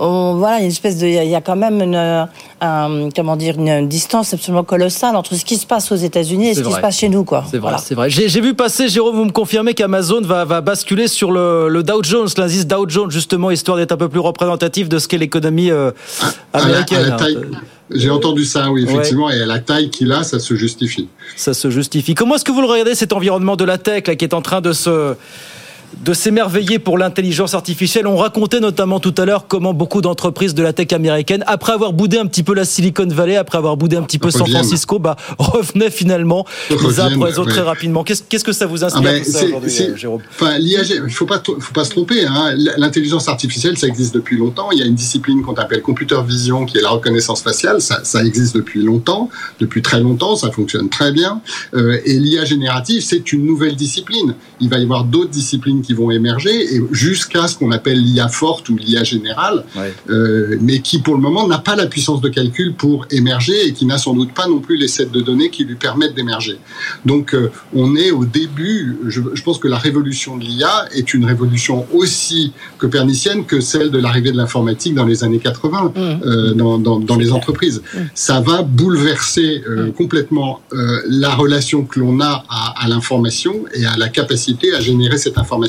[0.00, 2.28] on, voilà, une espèce de, il y a quand même une,
[2.60, 6.54] un, comment dire, une distance absolument colossale entre ce qui se passe aux États-Unis et
[6.54, 6.70] ce vrai.
[6.70, 7.44] qui se passe chez nous, quoi.
[7.44, 7.78] C'est vrai, voilà.
[7.78, 8.10] c'est vrai.
[8.10, 12.02] J'ai vu passer, Jérôme, vous me confirmez qu'Amazon va, va basculer sur le, le Dow
[12.02, 15.70] Jones, l'indice Dow Jones, justement, histoire d'être un peu plus représentatif de ce qu'est l'économie
[15.70, 15.90] euh,
[16.52, 16.98] américaine.
[16.98, 19.38] À la, à la j'ai entendu ça, oui, effectivement, ouais.
[19.38, 21.08] et à la taille qu'il a, ça se justifie.
[21.36, 22.14] Ça se justifie.
[22.14, 24.42] Comment est-ce que vous le regardez, cet environnement de la tech, là, qui est en
[24.42, 25.14] train de se
[26.04, 28.06] de s'émerveiller pour l'intelligence artificielle.
[28.06, 31.92] On racontait notamment tout à l'heure comment beaucoup d'entreprises de la tech américaine, après avoir
[31.92, 34.98] boudé un petit peu la Silicon Valley, après avoir boudé un petit peu San Francisco,
[34.98, 38.04] bah, revenaient finalement les uns après les autres très rapidement.
[38.04, 40.22] Qu'est-ce que ça vous inspire ah ben, tout ça aujourd'hui, Jérôme?
[40.30, 42.24] enfin, Il ne faut pas, faut pas se tromper.
[42.26, 42.54] Hein.
[42.76, 44.70] L'intelligence artificielle, ça existe depuis longtemps.
[44.72, 47.80] Il y a une discipline qu'on appelle computer vision, qui est la reconnaissance faciale.
[47.80, 49.30] Ça, ça existe depuis longtemps,
[49.60, 50.36] depuis très longtemps.
[50.36, 51.40] Ça fonctionne très bien.
[51.74, 54.34] Euh, et l'IA générative, c'est une nouvelle discipline.
[54.60, 58.28] Il va y avoir d'autres disciplines qui vont émerger, et jusqu'à ce qu'on appelle l'IA
[58.28, 59.64] forte ou l'IA générale,
[60.10, 63.72] euh, mais qui pour le moment n'a pas la puissance de calcul pour émerger et
[63.72, 66.58] qui n'a sans doute pas non plus les sets de données qui lui permettent d'émerger.
[67.04, 71.14] Donc euh, on est au début, je, je, pense que la révolution de l'IA est
[71.14, 76.00] une révolution aussi copernicienne que celle de l'arrivée de l'informatique dans les années 80 mmh.
[76.00, 77.82] euh, dans, dans, dans les entreprises.
[77.82, 77.98] Mmh.
[78.14, 79.92] Ça va bouleverser euh, mmh.
[79.92, 84.80] complètement euh, la relation que l'on a à, à l'information et à la capacité à
[84.80, 85.67] générer cette information.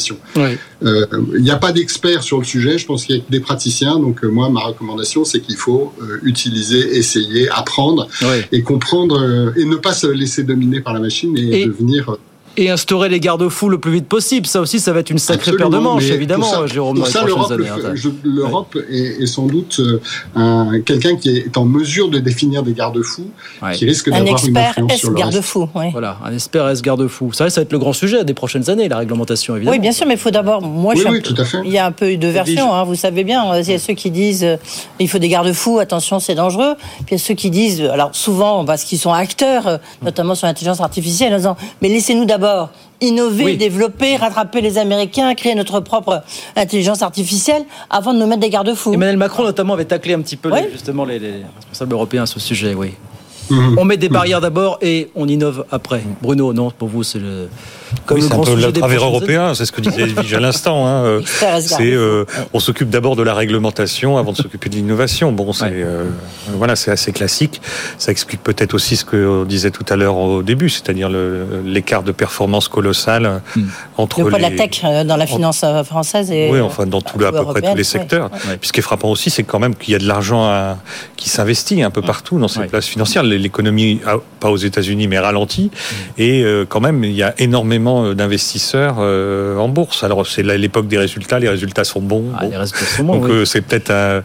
[0.81, 1.05] Il euh,
[1.39, 3.99] n'y a pas d'experts sur le sujet, je pense qu'il y a des praticiens.
[3.99, 8.07] Donc euh, moi, ma recommandation, c'est qu'il faut euh, utiliser, essayer, apprendre
[8.51, 11.65] et comprendre et ne pas se laisser dominer par la machine et, et...
[11.65, 12.17] devenir
[12.59, 14.45] et instaurer les garde-fous le plus vite possible.
[14.45, 16.97] Ça aussi, ça va être une sacrée Absolument, paire de manches, évidemment, pour ça, Jérôme.
[16.97, 18.81] Pour ça, l'Europe ouais.
[18.91, 19.81] est, est, sans doute
[20.35, 23.29] un, quelqu'un qui est en mesure de définir des garde-fous
[23.61, 23.75] ouais.
[23.75, 25.69] qui risque d'avoir une influence sur le garde-fou.
[25.73, 25.89] Ouais.
[25.91, 27.31] Voilà, un expert S garde-fou.
[27.31, 29.75] Ça, ça va être le grand sujet des prochaines années, la réglementation, évidemment.
[29.75, 30.61] Oui, bien sûr, mais il faut d'abord.
[30.61, 31.59] Moi, oui, je oui, tout à fait.
[31.63, 33.57] Il y a un peu de versions, hein, vous savez bien.
[33.57, 34.57] Il y a ceux qui disent euh,
[34.99, 36.75] il faut des garde-fous, attention, c'est dangereux.
[37.05, 40.35] Puis il y a ceux qui disent, alors souvent, parce qu'ils sont acteurs, euh, notamment
[40.35, 42.69] sur l'intelligence artificielle, en disant mais laissez-nous d'abord
[43.01, 43.57] innover, oui.
[43.57, 46.21] développer, rattraper les Américains, créer notre propre
[46.55, 48.93] intelligence artificielle avant de nous mettre des garde-fous.
[48.93, 50.63] Emmanuel Macron notamment avait taclé un petit peu oui.
[50.65, 52.91] les, justement les, les, responsables européens à ce sujet, oui.
[53.49, 53.77] Mmh.
[53.79, 56.03] On met des barrières d'abord et on innove après.
[56.21, 57.49] Bruno, non, pour vous, c'est le.
[58.05, 60.39] Comme oui, le grand un peu le travers européen, c'est ce que disait Edwige à
[60.39, 60.87] l'instant.
[60.87, 61.21] Hein.
[61.59, 65.31] C'est, euh, on s'occupe d'abord de la réglementation avant de s'occuper de l'innovation.
[65.31, 65.71] Bon, c'est, ouais.
[65.75, 66.05] euh,
[66.55, 67.61] voilà, c'est assez classique.
[67.97, 71.09] Ça explique peut-être aussi ce que disait tout à l'heure au début, c'est-à-dire
[71.65, 73.61] l'écart de performance colossal mmh.
[73.97, 74.39] entre le les.
[74.39, 76.49] la tech euh, dans la finance euh, française et.
[76.51, 78.29] Oui, enfin dans tout, à peu près tous les secteurs.
[78.31, 78.57] Ouais.
[78.57, 80.77] Puis ce qui est frappant aussi, c'est quand même qu'il y a de l'argent à,
[81.15, 83.23] qui s'investit un peu partout dans ces places financières.
[83.23, 84.01] L'économie,
[84.39, 85.71] pas aux États-Unis, mais ralentit.
[85.71, 85.95] Mmh.
[86.17, 87.78] Et euh, quand même, il y a énormément
[88.13, 90.03] d'investisseurs euh, en bourse.
[90.03, 92.25] Alors c'est l'époque des résultats, les résultats sont bons.
[92.35, 92.49] Ah, bon.
[92.49, 93.31] Les résultats sont bons Donc oui.
[93.31, 94.21] euh, c'est peut-être euh,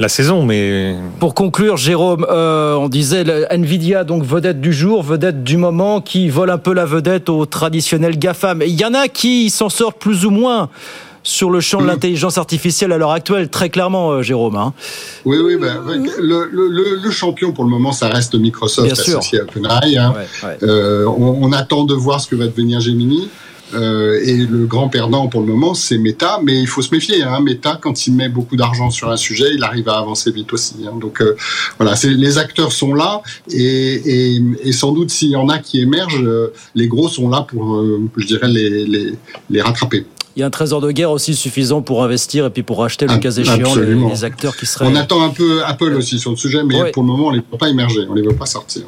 [0.00, 5.42] la saison, mais pour conclure, Jérôme, euh, on disait Nvidia donc vedette du jour, vedette
[5.42, 8.62] du moment, qui vole un peu la vedette aux traditionnels Gafam.
[8.62, 10.70] Il y en a qui s'en sortent plus ou moins
[11.28, 14.56] sur le champ de l'intelligence artificielle à l'heure actuelle, très clairement, euh, Jérôme.
[14.56, 14.72] Hein.
[15.26, 15.82] Oui, oui, ben,
[16.18, 19.40] le, le, le, champion pour le moment, ça reste Microsoft Bien associé sûr.
[19.40, 19.98] à OpenAI.
[19.98, 20.14] Hein.
[20.16, 20.58] Ouais, ouais.
[20.62, 23.28] Euh, on, on, attend de voir ce que va devenir Gemini.
[23.74, 27.22] Euh, et le grand perdant pour le moment, c'est Meta, mais il faut se méfier.
[27.22, 27.40] Hein.
[27.40, 30.76] Meta, quand il met beaucoup d'argent sur un sujet, il arrive à avancer vite aussi.
[30.86, 30.98] Hein.
[30.98, 31.36] Donc euh,
[31.78, 33.20] voilà, les acteurs sont là,
[33.50, 37.28] et, et, et sans doute s'il y en a qui émergent, euh, les gros sont
[37.28, 37.84] là pour,
[38.16, 39.12] je dirais, les, les,
[39.50, 40.06] les rattraper
[40.38, 43.08] il y a un trésor de guerre aussi suffisant pour investir et puis pour acheter
[43.08, 44.86] le cas échéant les, les, acteurs qui seraient.
[44.86, 46.92] On attend un peu Apple aussi sur le sujet, mais ouais.
[46.92, 48.84] pour le moment, on ne les voit pas émerger, on ne les voit pas sortir.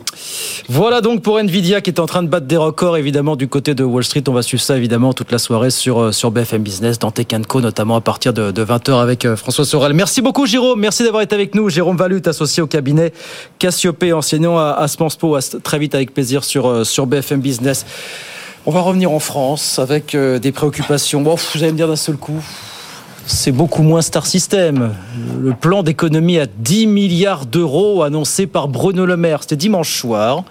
[0.69, 3.75] Voilà donc pour Nvidia qui est en train de battre des records, évidemment, du côté
[3.75, 4.23] de Wall Street.
[4.29, 7.61] On va suivre ça, évidemment, toute la soirée sur, sur BFM Business, dans Tech Co,
[7.61, 9.93] notamment à partir de, de 20h avec euh, François Sorel.
[9.93, 10.79] Merci beaucoup, Jérôme.
[10.79, 11.69] Merci d'avoir été avec nous.
[11.69, 13.13] Jérôme Valut, associé au cabinet
[13.59, 17.85] Cassiopée, enseignant à, à À très vite, avec plaisir, sur, euh, sur BFM Business.
[18.67, 21.23] On va revenir en France avec euh, des préoccupations.
[21.23, 22.43] Bon, vous allez me dire d'un seul coup,
[23.25, 24.95] c'est beaucoup moins Star System.
[25.41, 30.45] Le plan d'économie à 10 milliards d'euros annoncé par Bruno Le Maire, c'était dimanche soir.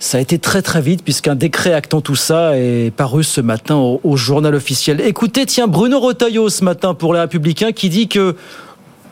[0.00, 3.76] Ça a été très très vite puisqu'un décret actant tout ça est paru ce matin
[3.76, 5.00] au, journal officiel.
[5.00, 8.34] Écoutez, tiens, Bruno Retailleau ce matin pour les Républicains qui dit que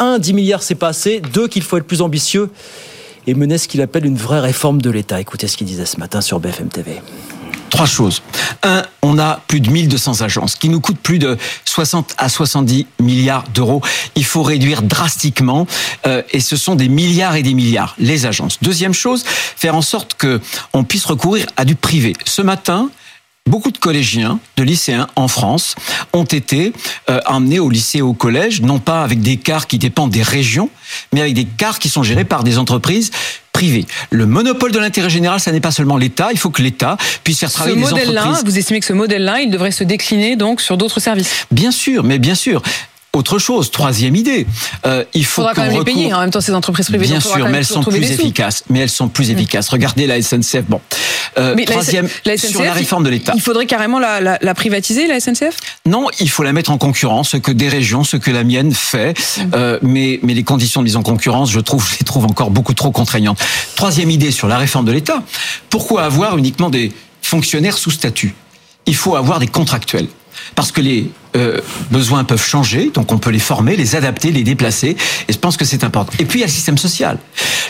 [0.01, 2.51] 1, 10 milliards c'est pas assez, 2, qu'il faut être plus ambitieux
[3.29, 5.21] et mener ce qu'il appelle une vraie réforme de l'État.
[5.21, 7.01] Écoutez ce qu'il disait ce matin sur BFM TV
[7.71, 8.23] trois choses.
[8.63, 12.87] Un, on a plus de 1200 agences qui nous coûtent plus de 60 à 70
[13.01, 13.81] milliards d'euros.
[14.17, 15.67] Il faut réduire drastiquement
[16.07, 18.59] euh, et ce sont des milliards et des milliards les agences.
[18.61, 20.41] Deuxième chose, faire en sorte que
[20.73, 22.13] on puisse recourir à du privé.
[22.25, 22.91] Ce matin,
[23.47, 25.75] Beaucoup de collégiens, de lycéens en France
[26.13, 26.73] ont été
[27.09, 30.23] euh, emmenés au lycée et au collège, non pas avec des cars qui dépendent des
[30.23, 30.71] régions,
[31.13, 33.11] mais avec des cars qui sont gérés par des entreprises
[34.11, 36.29] Le monopole de l'intérêt général, ça n'est pas seulement l'État.
[36.33, 38.43] Il faut que l'État puisse faire travailler ce les entreprises.
[38.45, 42.05] Vous estimez que ce modèle-là, il devrait se décliner donc sur d'autres services Bien sûr,
[42.05, 42.63] mais bien sûr.
[43.13, 43.71] Autre chose.
[43.71, 44.47] Troisième idée,
[44.87, 46.15] euh, il faut faudra quand même les payer.
[46.15, 47.07] En même temps, ces entreprises privées.
[47.07, 48.65] Bien sûr, mais elles sont plus efficaces.
[48.71, 49.69] Mais elles sont plus efficaces.
[49.69, 50.65] Regardez la SNCF.
[50.69, 50.81] Bon,
[51.39, 53.33] Euh, Mais troisième la sur la réforme de l'État.
[53.37, 55.57] Il faudrait carrément la, la- la privatiser, la SNCF
[55.87, 58.73] Non, il faut la mettre en concurrence, ce que des régions, ce que la mienne
[58.75, 59.17] fait.
[59.55, 62.51] Euh, mais, mais les conditions de mise en concurrence, je trouve, je les trouve encore
[62.51, 63.39] beaucoup trop contraignantes.
[63.77, 65.23] Troisième idée sur la réforme de l'État.
[65.69, 66.93] Pourquoi avoir uniquement des
[67.23, 68.35] fonctionnaires sous statut?
[68.87, 70.09] Il faut avoir des contractuels.
[70.55, 71.61] Parce que les euh,
[71.91, 74.97] besoins peuvent changer, donc on peut les former, les adapter, les déplacer,
[75.29, 76.13] et je pense que c'est important.
[76.19, 77.19] Et puis il y a le système social.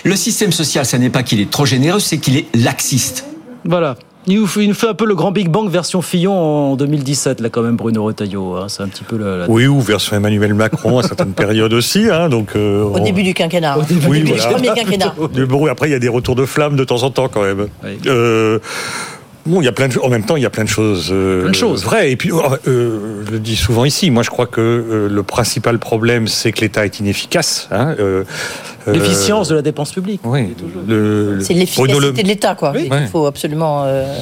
[0.04, 3.26] Le système social, ça n'est pas qu'il est trop généreux, c'est qu'il est laxiste.
[3.64, 3.96] Voilà.
[4.26, 6.34] Il nous, fait, un peu le grand Big Bang version Fillon
[6.72, 8.54] en 2017, là, quand même, Bruno Retailleau.
[8.54, 8.66] hein.
[8.68, 9.38] C'est un petit peu la.
[9.38, 12.04] la- Oui, ou version Emmanuel Macron à certaines périodes aussi.
[12.10, 13.78] Hein, donc, euh, Au on- début du quinquennat.
[13.78, 15.14] Au début début du du premier quinquennat.
[15.48, 17.68] Bon, après, il y a des retours de flamme de temps en temps quand même.
[18.06, 18.58] Euh,
[19.46, 21.08] Bon, il y a plein de, en même temps, il y a plein de choses,
[21.12, 21.82] euh, Plein de choses.
[21.84, 22.12] vraies.
[22.12, 25.78] Et puis, euh, je le dis souvent ici, moi, je crois que euh, le principal
[25.78, 27.68] problème, c'est que l'État est inefficace.
[27.70, 28.24] Hein, euh,
[28.86, 30.20] euh, L'efficience de la dépense publique.
[30.24, 30.54] Oui.
[31.40, 32.72] C'est l'efficacité de l'État, quoi.
[32.74, 32.88] Oui.
[32.92, 33.84] Il faut absolument.
[33.86, 34.14] euh,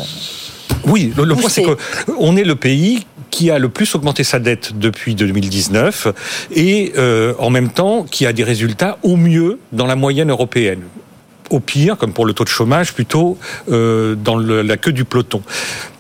[0.87, 4.39] Oui, le, le point c'est qu'on est le pays qui a le plus augmenté sa
[4.39, 6.09] dette depuis 2019
[6.55, 10.81] et euh, en même temps qui a des résultats au mieux dans la moyenne européenne.
[11.51, 13.39] Au pire, comme pour le taux de chômage, plutôt
[13.71, 15.41] euh, dans le- la queue du peloton.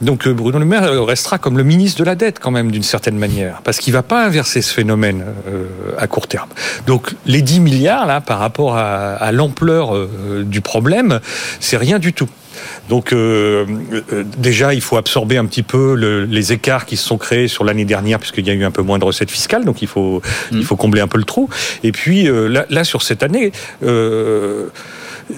[0.01, 2.71] Donc euh, Bruno Le Maire euh, restera comme le ministre de la dette quand même
[2.71, 5.65] d'une certaine manière, parce qu'il va pas inverser ce phénomène euh,
[5.99, 6.49] à court terme.
[6.87, 11.21] Donc les 10 milliards là, par rapport à, à l'ampleur euh, du problème,
[11.61, 12.29] c'est rien du tout.
[12.89, 13.65] Donc euh,
[14.13, 17.47] euh, déjà, il faut absorber un petit peu le- les écarts qui se sont créés
[17.49, 19.89] sur l'année dernière, puisqu'il y a eu un peu moins de recettes fiscales, donc il
[19.89, 20.21] faut,
[20.53, 21.49] il faut combler un peu le trou.
[21.85, 23.53] Et puis euh, là, là, sur cette année,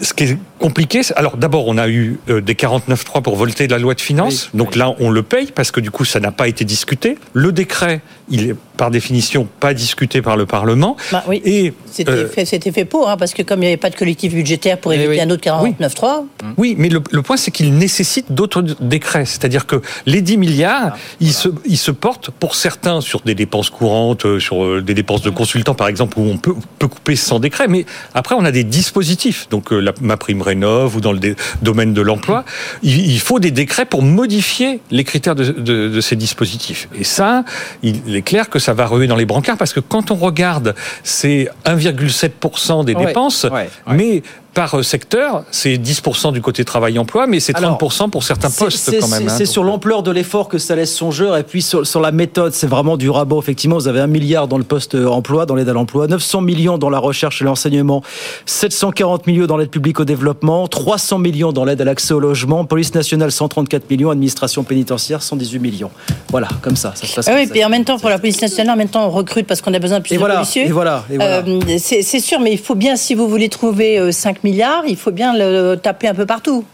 [0.01, 3.79] ce qui est compliqué, alors d'abord, on a eu euh, des 49.3 pour voter la
[3.79, 6.47] loi de finances, donc là, on le paye parce que du coup, ça n'a pas
[6.47, 7.19] été discuté.
[7.33, 10.97] Le décret, il est par définition pas discuté par le Parlement.
[11.13, 11.43] bah oui.
[11.45, 14.33] Et C'était euh, fait, pour, hein, parce que comme il n'y avait pas de collectif
[14.35, 16.25] budgétaire pour éviter un autre 49.3,
[16.57, 19.27] Oui, mais le, le point, c'est qu'il nécessite d'autres décrets.
[19.27, 23.69] C'est-à-dire que les 10 milliards, ils, se, ils se portent pour certains sur des dépenses
[23.71, 27.39] courantes, euh, sur des dépenses de consultants, par exemple, où on peut, peut couper sans
[27.39, 27.69] décret.
[27.69, 27.85] Mais
[28.15, 29.49] après, on a des dispositifs.
[29.51, 31.21] Donc, euh, la, ma prime ou dans le
[31.63, 32.45] domaine de l'emploi,
[32.83, 36.89] il, il faut des décrets pour modifier les critères de, de- de ces dispositifs.
[36.99, 37.45] Et ça,
[37.83, 40.75] il est clair que ça va ruer dans les brancards parce que quand on regarde,
[41.03, 44.23] c'est 1,7% des Ouais, dépenses, ouais, mais
[44.55, 49.09] par euh, secteur, c'est 10% du côté travail-emploi, mais c'est 30% pour certains postes quand
[49.09, 49.29] même.
[49.29, 49.67] C'est hein, sur euh.
[49.67, 53.11] l'ampleur de l'effort que ça laisse songeur, et puis sur, la méthode, c'est vraiment du
[53.11, 53.41] rabot.
[53.41, 56.41] Effectivement, vous avez un milliard dans le poste euh, emploi, dans l'aide à l'emploi, 900
[56.41, 58.03] millions dans la recherche et l'enseignement,
[58.47, 62.65] 740 millions dans l'aide publique au développement, 300 millions dans l'aide à l'accès au logement,
[62.65, 65.91] police nationale 134 millions, administration pénitentiaire 118 millions.
[66.31, 67.29] Voilà, comme ça, ça se passe.
[67.29, 69.11] Ah oui, et puis en même temps, pour la police nationale, en même temps, on
[69.11, 70.43] recrute parce qu'on a besoin de plus de voilà.
[70.57, 71.45] Et voilà, et voilà.
[71.79, 75.33] C'est sûr, mais il faut bien, si vous voulez trouver 5 milliards, il faut bien
[75.37, 76.65] le taper un peu partout.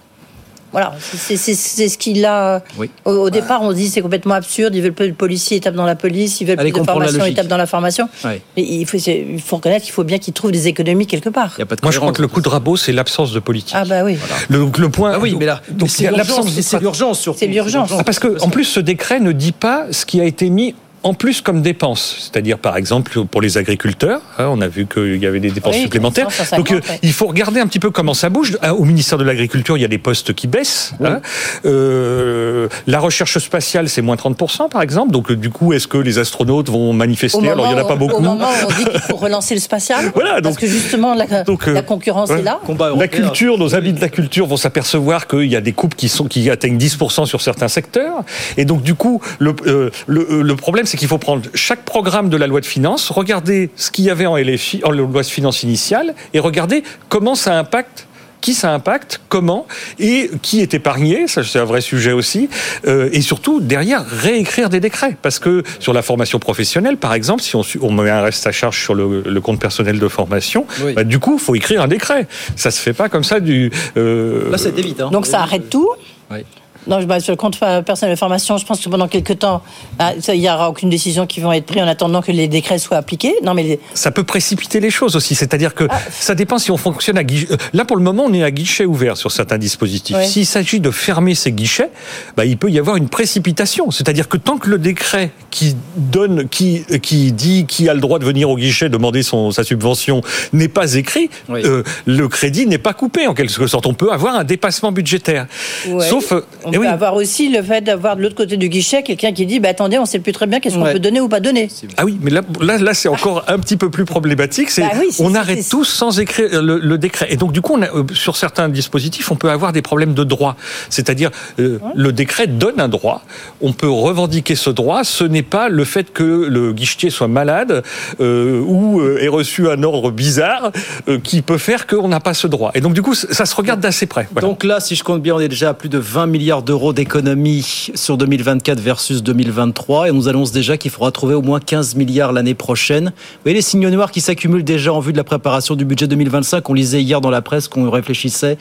[0.72, 2.62] Voilà, c'est ce qu'il a.
[2.76, 2.90] Oui.
[3.04, 4.74] Au, départ, on se dit c'est complètement absurde.
[4.74, 6.40] Ils veulent plus de policiers, ils tapent dans la police.
[6.40, 8.08] Ils veulent plus de formation, ils tapent dans la formation.
[8.24, 8.42] Ouais.
[8.58, 11.54] Et il, faut, il faut reconnaître qu'il faut bien qu'ils trouvent des économies quelque part.
[11.58, 13.40] Y a pas de Moi, je crois que le coup de rabot, c'est l'absence de
[13.40, 13.74] politique.
[13.74, 14.16] Ah bah oui.
[14.16, 14.34] Voilà.
[14.50, 15.12] Le, le point.
[15.14, 16.50] Ah oui, mais là, c'est l'absence.
[16.60, 17.38] C'est l'urgence surtout.
[17.38, 17.90] C'est l'urgence.
[17.98, 20.74] Ah, parce que en plus, ce décret ne dit pas ce qui a été mis
[21.06, 22.16] en plus comme dépenses.
[22.20, 25.74] C'est-à-dire, par exemple, pour les agriculteurs, hein, on a vu qu'il y avait des dépenses
[25.76, 26.30] Oui, supplémentaires.
[26.30, 26.98] 150, Donc, euh, ouais.
[27.02, 28.58] il faut regarder un petit peu comment ça bouge.
[28.62, 30.92] Ah, Au ministère de l'Agriculture, il y a des postes qui baissent.
[31.04, 31.20] hein.
[31.64, 35.12] Euh, la recherche spatiale, c'est moins 30%, par exemple.
[35.12, 37.88] Donc, euh, du coup, est-ce que les astronautes vont manifester Alors, il n'y en a
[37.88, 38.16] pas beaucoup.
[38.16, 41.14] Au moment où on dit qu'il faut relancer le spatial, Voilà, parce donc- que justement
[41.14, 42.40] la, Donc, euh, la concurrence ouais.
[42.40, 42.60] est là.
[42.96, 46.08] La culture, nos amis de la culture vont s'apercevoir qu'il y a des coupes qui
[46.08, 48.24] sont qui atteignent 10% sur certains secteurs.
[48.56, 51.84] Et donc du coup, le, euh, le, euh, le problème, c'est qu'il faut prendre chaque
[51.84, 55.22] programme de la loi de finances, regarder ce qu'il y avait en LFI, en loi
[55.22, 58.06] de finances initiale, et regarder comment ça impacte
[58.42, 59.66] qui ça impacte, comment,
[59.98, 62.48] et qui est épargné, ça c'est un vrai sujet aussi,
[62.86, 67.42] euh, et surtout derrière réécrire des décrets, parce que sur la formation professionnelle, par exemple,
[67.42, 70.92] si on, met un reste à charge sur le, le compte personnel de formation, Oui.
[70.92, 72.28] bah, du coup, il faut écrire un décret.
[72.54, 73.72] Ça se fait pas comme ça du.
[73.96, 75.00] euh, Là, c'était vite.
[75.00, 75.10] Hein.
[75.10, 75.88] Donc ça arrête tout?
[76.30, 76.44] Oui.
[76.86, 79.38] Non, je- bah, sur le compte euh, personnel de formation, je pense que pendant quelques
[79.38, 79.62] temps,
[79.98, 82.48] ah, ça, il n'y aura aucune décision qui va être prise en attendant que les
[82.48, 83.34] décrets soient appliqués.
[83.42, 85.34] Non, mais les- ça peut précipiter les choses aussi.
[85.34, 87.52] C'est-à-dire que ça dépend si on fonctionne à guichet.
[87.52, 90.16] euh, Là, pour le moment, on est à guichet ouvert sur certains dispositifs.
[90.16, 90.26] Ouais.
[90.26, 91.90] S'il s'agit de fermer ces guichets,
[92.36, 93.90] bah, il peut y avoir une précipitation.
[93.90, 98.18] C'est-à-dire que tant que le décret qui donne, qui, qui dit qui a le droit
[98.18, 100.20] de venir au guichet demander son, sa subvention
[100.52, 103.86] n'est pas écrit, euh, le crédit n'est pas coupé en quelque sorte.
[103.86, 105.46] On peut avoir un dépassement budgétaire.
[105.88, 106.08] Ouais.
[106.08, 109.32] Sauf, euh, On peut avoir aussi le fait d'avoir de l'autre côté du guichet quelqu'un
[109.32, 110.92] qui dit bah, attendez, on ne sait plus très bien qu'est-ce qu'on Ouais.
[110.92, 111.68] peut donner ou pas donner.
[111.96, 114.70] Ah oui, mais là, là, là c'est encore un petit peu plus problématique.
[114.70, 117.26] C'est Bah oui, on arrête tous sans écrire le, le décret.
[117.30, 120.14] Et donc du coup, on a, euh, sur certains dispositifs, on peut avoir des problèmes
[120.14, 120.56] de droit.
[120.90, 123.22] C'est-à-dire, euh, le décret donne un droit.
[123.60, 125.04] On peut revendiquer ce droit.
[125.04, 127.82] Ce n'est pas le fait que le guichetier soit malade
[128.20, 130.70] euh, ou euh, ait reçu un ordre bizarre
[131.08, 132.70] euh, qui peut faire qu'on n'a pas ce droit.
[132.74, 134.28] Et donc du coup, ça se regarde d'assez près.
[134.32, 134.46] Voilà.
[134.48, 136.92] Donc là, si je compte bien, on est déjà à plus de 20 milliards d'euros
[136.92, 140.08] d'économies sur 2024 versus 2023.
[140.08, 143.06] Et on nous annonce déjà qu'il faudra trouver au moins 15 milliards l'année prochaine.
[143.06, 146.06] Vous voyez les signaux noirs qui s'accumulent déjà en vue de la préparation du budget
[146.06, 146.68] 2025.
[146.68, 148.58] On lisait hier dans la presse qu'on réfléchissait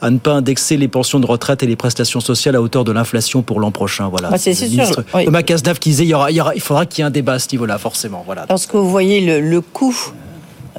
[0.00, 2.92] à ne pas indexer les pensions de retraite et les prestations sociales à hauteur de
[2.92, 4.08] l'inflation pour l'an prochain.
[4.08, 4.30] Voilà.
[4.32, 5.24] Ah, c'est- sûr, oui.
[5.26, 7.06] Thomas Cazenave qui disait il, y aura, il, y aura- il faudra qu'il y ait
[7.06, 8.22] un débat à ce niveau-là, forcément.
[8.26, 8.46] Voilà.
[8.48, 9.96] Lorsque vous voyez le, le coût,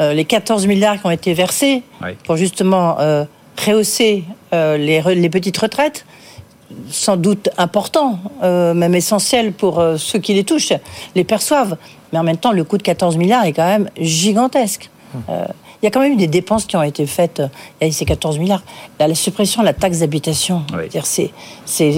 [0.02, 1.84] euh, les 14 milliards qui ont été versés
[2.26, 3.24] pour justement euh,
[3.66, 6.06] rehausser euh, les petites retraites,
[6.90, 10.74] sans doute important, euh, même essentiel pour euh, ceux qui les touchent,
[11.16, 11.78] les perçoivent.
[12.12, 14.90] Mais en même temps, le coût de 14 milliards est quand même gigantesque.
[15.30, 15.46] Euh,
[15.82, 17.42] il y a quand même eu des dépenses qui ont été faites.
[17.82, 18.64] Il y a ces 14 milliards.
[19.00, 20.64] La, la suppression de la taxe d'habitation,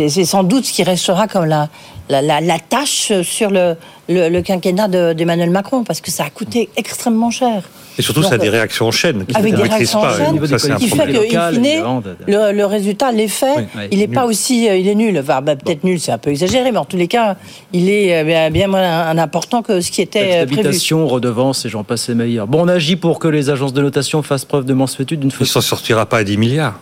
[0.09, 1.69] c'est- sans doute ce qui restera comme la,
[2.09, 3.75] la, la, la tâche sur le,
[4.09, 7.69] le, le quinquennat de- d'Emmanuel Macron, parce que ça a coûté extrêmement cher.
[7.97, 9.25] Et surtout, Donc, ça a des réactions en chaîne.
[9.25, 10.17] qui avec ne des réactions en pas.
[10.17, 13.81] chaîne, ça, c'est un qui fait que, in fine, le, le résultat, l'effet, Oui, oui.
[13.91, 15.17] il n'est pas aussi, euh, il est nul.
[15.19, 17.37] Enfin, bah, peut-être nul, c'est un peu exagéré, mais en tous les cas,
[17.71, 20.55] il est euh, bien, bien moins important que ce qui était Taxe euh, prévu.
[20.63, 22.47] d'habitation, redevances et j'en passe les meilleurs.
[22.47, 25.33] Bon, on agit pour que les agences de notation fassent preuve de mansuétude d'une Il
[25.35, 25.45] fois.
[25.45, 26.79] s'en sortira pas à 10 milliards.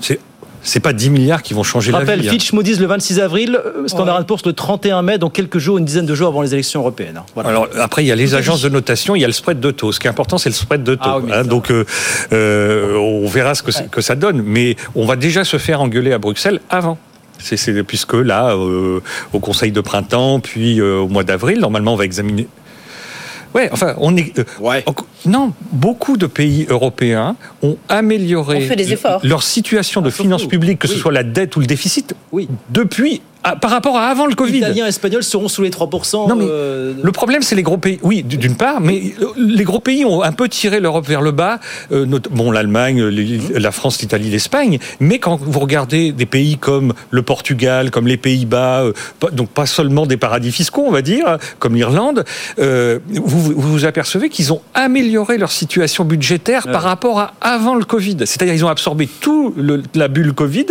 [0.00, 0.20] C'est
[0.64, 2.28] c'est pas 10 milliards qui vont changer Je la rappelle, vie.
[2.28, 2.32] hein.
[2.32, 5.84] Fitch Moody's le 26 avril, euh, Standard Poor's le 31 mai, donc quelques jours, une
[5.84, 7.18] dizaine de jours avant les élections européennes.
[7.18, 7.26] hein.
[7.34, 7.50] Voilà.
[7.50, 9.70] Alors après, il y a les agences de notation, il y a le spread de
[9.70, 9.92] taux.
[9.92, 11.00] Ce qui est important, c'est le spread de taux.
[11.04, 11.44] Ah oui, hein.
[11.44, 11.84] donc euh,
[12.32, 14.42] euh, on verra ce que, ça donne.
[14.42, 16.98] Mais on va déjà se faire engueuler à Bruxelles avant.
[17.38, 19.00] C'est, puisque là, euh,
[19.32, 22.48] au Conseil de printemps, puis euh, au mois d'avril, normalement, on va examiner.
[23.54, 24.36] Ouais, enfin, on est.
[24.38, 24.44] euh,
[25.26, 28.60] non, beaucoup de pays européens ont amélioré On
[29.26, 32.48] leur situation de finances publiques, que ce soit la dette ou le déficit, oui.
[32.70, 34.56] depuis ah, par rapport à avant le Covid.
[34.56, 36.28] Italiens et Espagnols seront sous les 3%.
[36.30, 37.98] Non, mais euh, le problème, c'est les gros pays.
[38.02, 41.60] Oui, d'une part, mais les gros pays ont un peu tiré l'Europe vers le bas.
[41.92, 44.78] euh, bon, l'Allemagne, la France, l'Italie, l'Espagne.
[44.98, 48.92] Mais quand vous regardez des pays comme le Portugal, comme les Pays-Bas, euh,
[49.32, 52.24] donc pas seulement des paradis fiscaux, on va dire, comme l'Irlande,
[52.58, 57.74] euh, vous, vous vous apercevez qu'ils ont amélioré leur situation budgétaire par rapport à avant
[57.74, 58.16] le Covid.
[58.20, 60.66] C'est-à-dire, ils ont absorbé tout le- la bulle Covid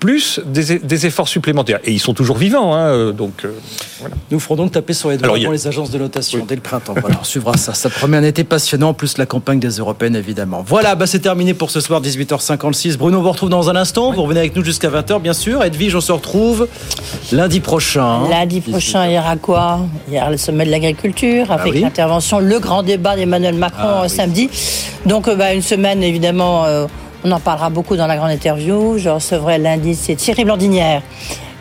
[0.00, 1.78] plus des, des efforts supplémentaires.
[1.84, 3.52] Et ils sont toujours vivants, hein, euh, donc euh,
[4.00, 4.14] voilà.
[4.30, 6.94] Nous ferons donc taper sur les doigts a- les agences de notation dès le printemps.
[7.00, 7.74] Voilà, on suivra ça.
[7.74, 10.64] Ça promet un été passionnant, plus la campagne des Européennes, évidemment.
[10.66, 12.96] Voilà, bah, c'est terminé pour ce soir, 18h56.
[12.96, 14.10] Bruno, on vous retrouve dans un instant.
[14.12, 15.62] Vous revenez avec nous jusqu'à 20h, bien sûr.
[15.62, 16.66] Edwige, on se retrouve
[17.30, 18.26] lundi prochain.
[18.28, 19.80] Lundi prochain, il y aura quoi?
[20.08, 21.80] Il y aura le sommet de l'agriculture avec Ah oui.
[21.82, 24.10] l'intervention, le grand débat d'Emmanuel Macron Ah euh, oui.
[24.10, 24.48] samedi.
[25.04, 26.86] Donc, bah, une semaine, évidemment, euh,
[27.24, 28.98] on en parlera beaucoup dans la grande interview.
[28.98, 31.02] Je recevrai lundi, c'est Thierry Blandinière,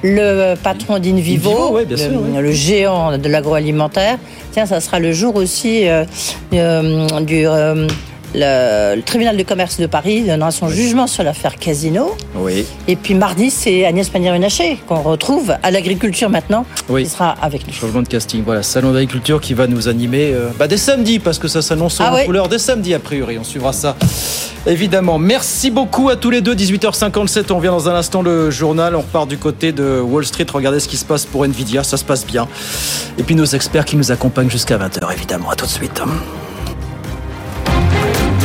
[0.04, 2.42] le patron d'Invivo, Invivo, ouais, bien le, sûr, ouais.
[2.42, 4.18] le géant de l'agroalimentaire.
[4.52, 6.06] Tiens, ça sera le jour aussi euh,
[6.54, 7.46] euh, du.
[7.48, 7.88] euh,
[8.36, 12.16] le, le tribunal de commerce de Paris donnera son jugement sur l'affaire Casino.
[12.36, 12.66] Oui.
[12.88, 17.04] Et puis mardi, c'est Agnès Pannier-Runacher qu'on retrouve à l'agriculture maintenant, Oui.
[17.04, 17.74] qui sera avec nous.
[17.74, 18.44] Changement de casting.
[18.44, 21.98] Voilà, salon d'agriculture qui va nous animer euh, bah, dès samedi, parce que ça s'annonce
[22.00, 23.38] Ah en couleur dès samedi, a priori.
[23.40, 23.96] On suivra ça,
[24.68, 25.18] évidemment.
[25.20, 26.56] Merci beaucoup à tous les deux.
[26.56, 28.96] 18h57, on revient dans un instant le journal.
[28.96, 30.46] On repart du côté de Wall Street.
[30.52, 32.48] Regardez ce qui se passe pour Nvidia, ça se passe bien.
[33.18, 35.50] Et puis nos experts qui nous accompagnent jusqu'à 20h, évidemment.
[35.50, 36.02] À tout de suite.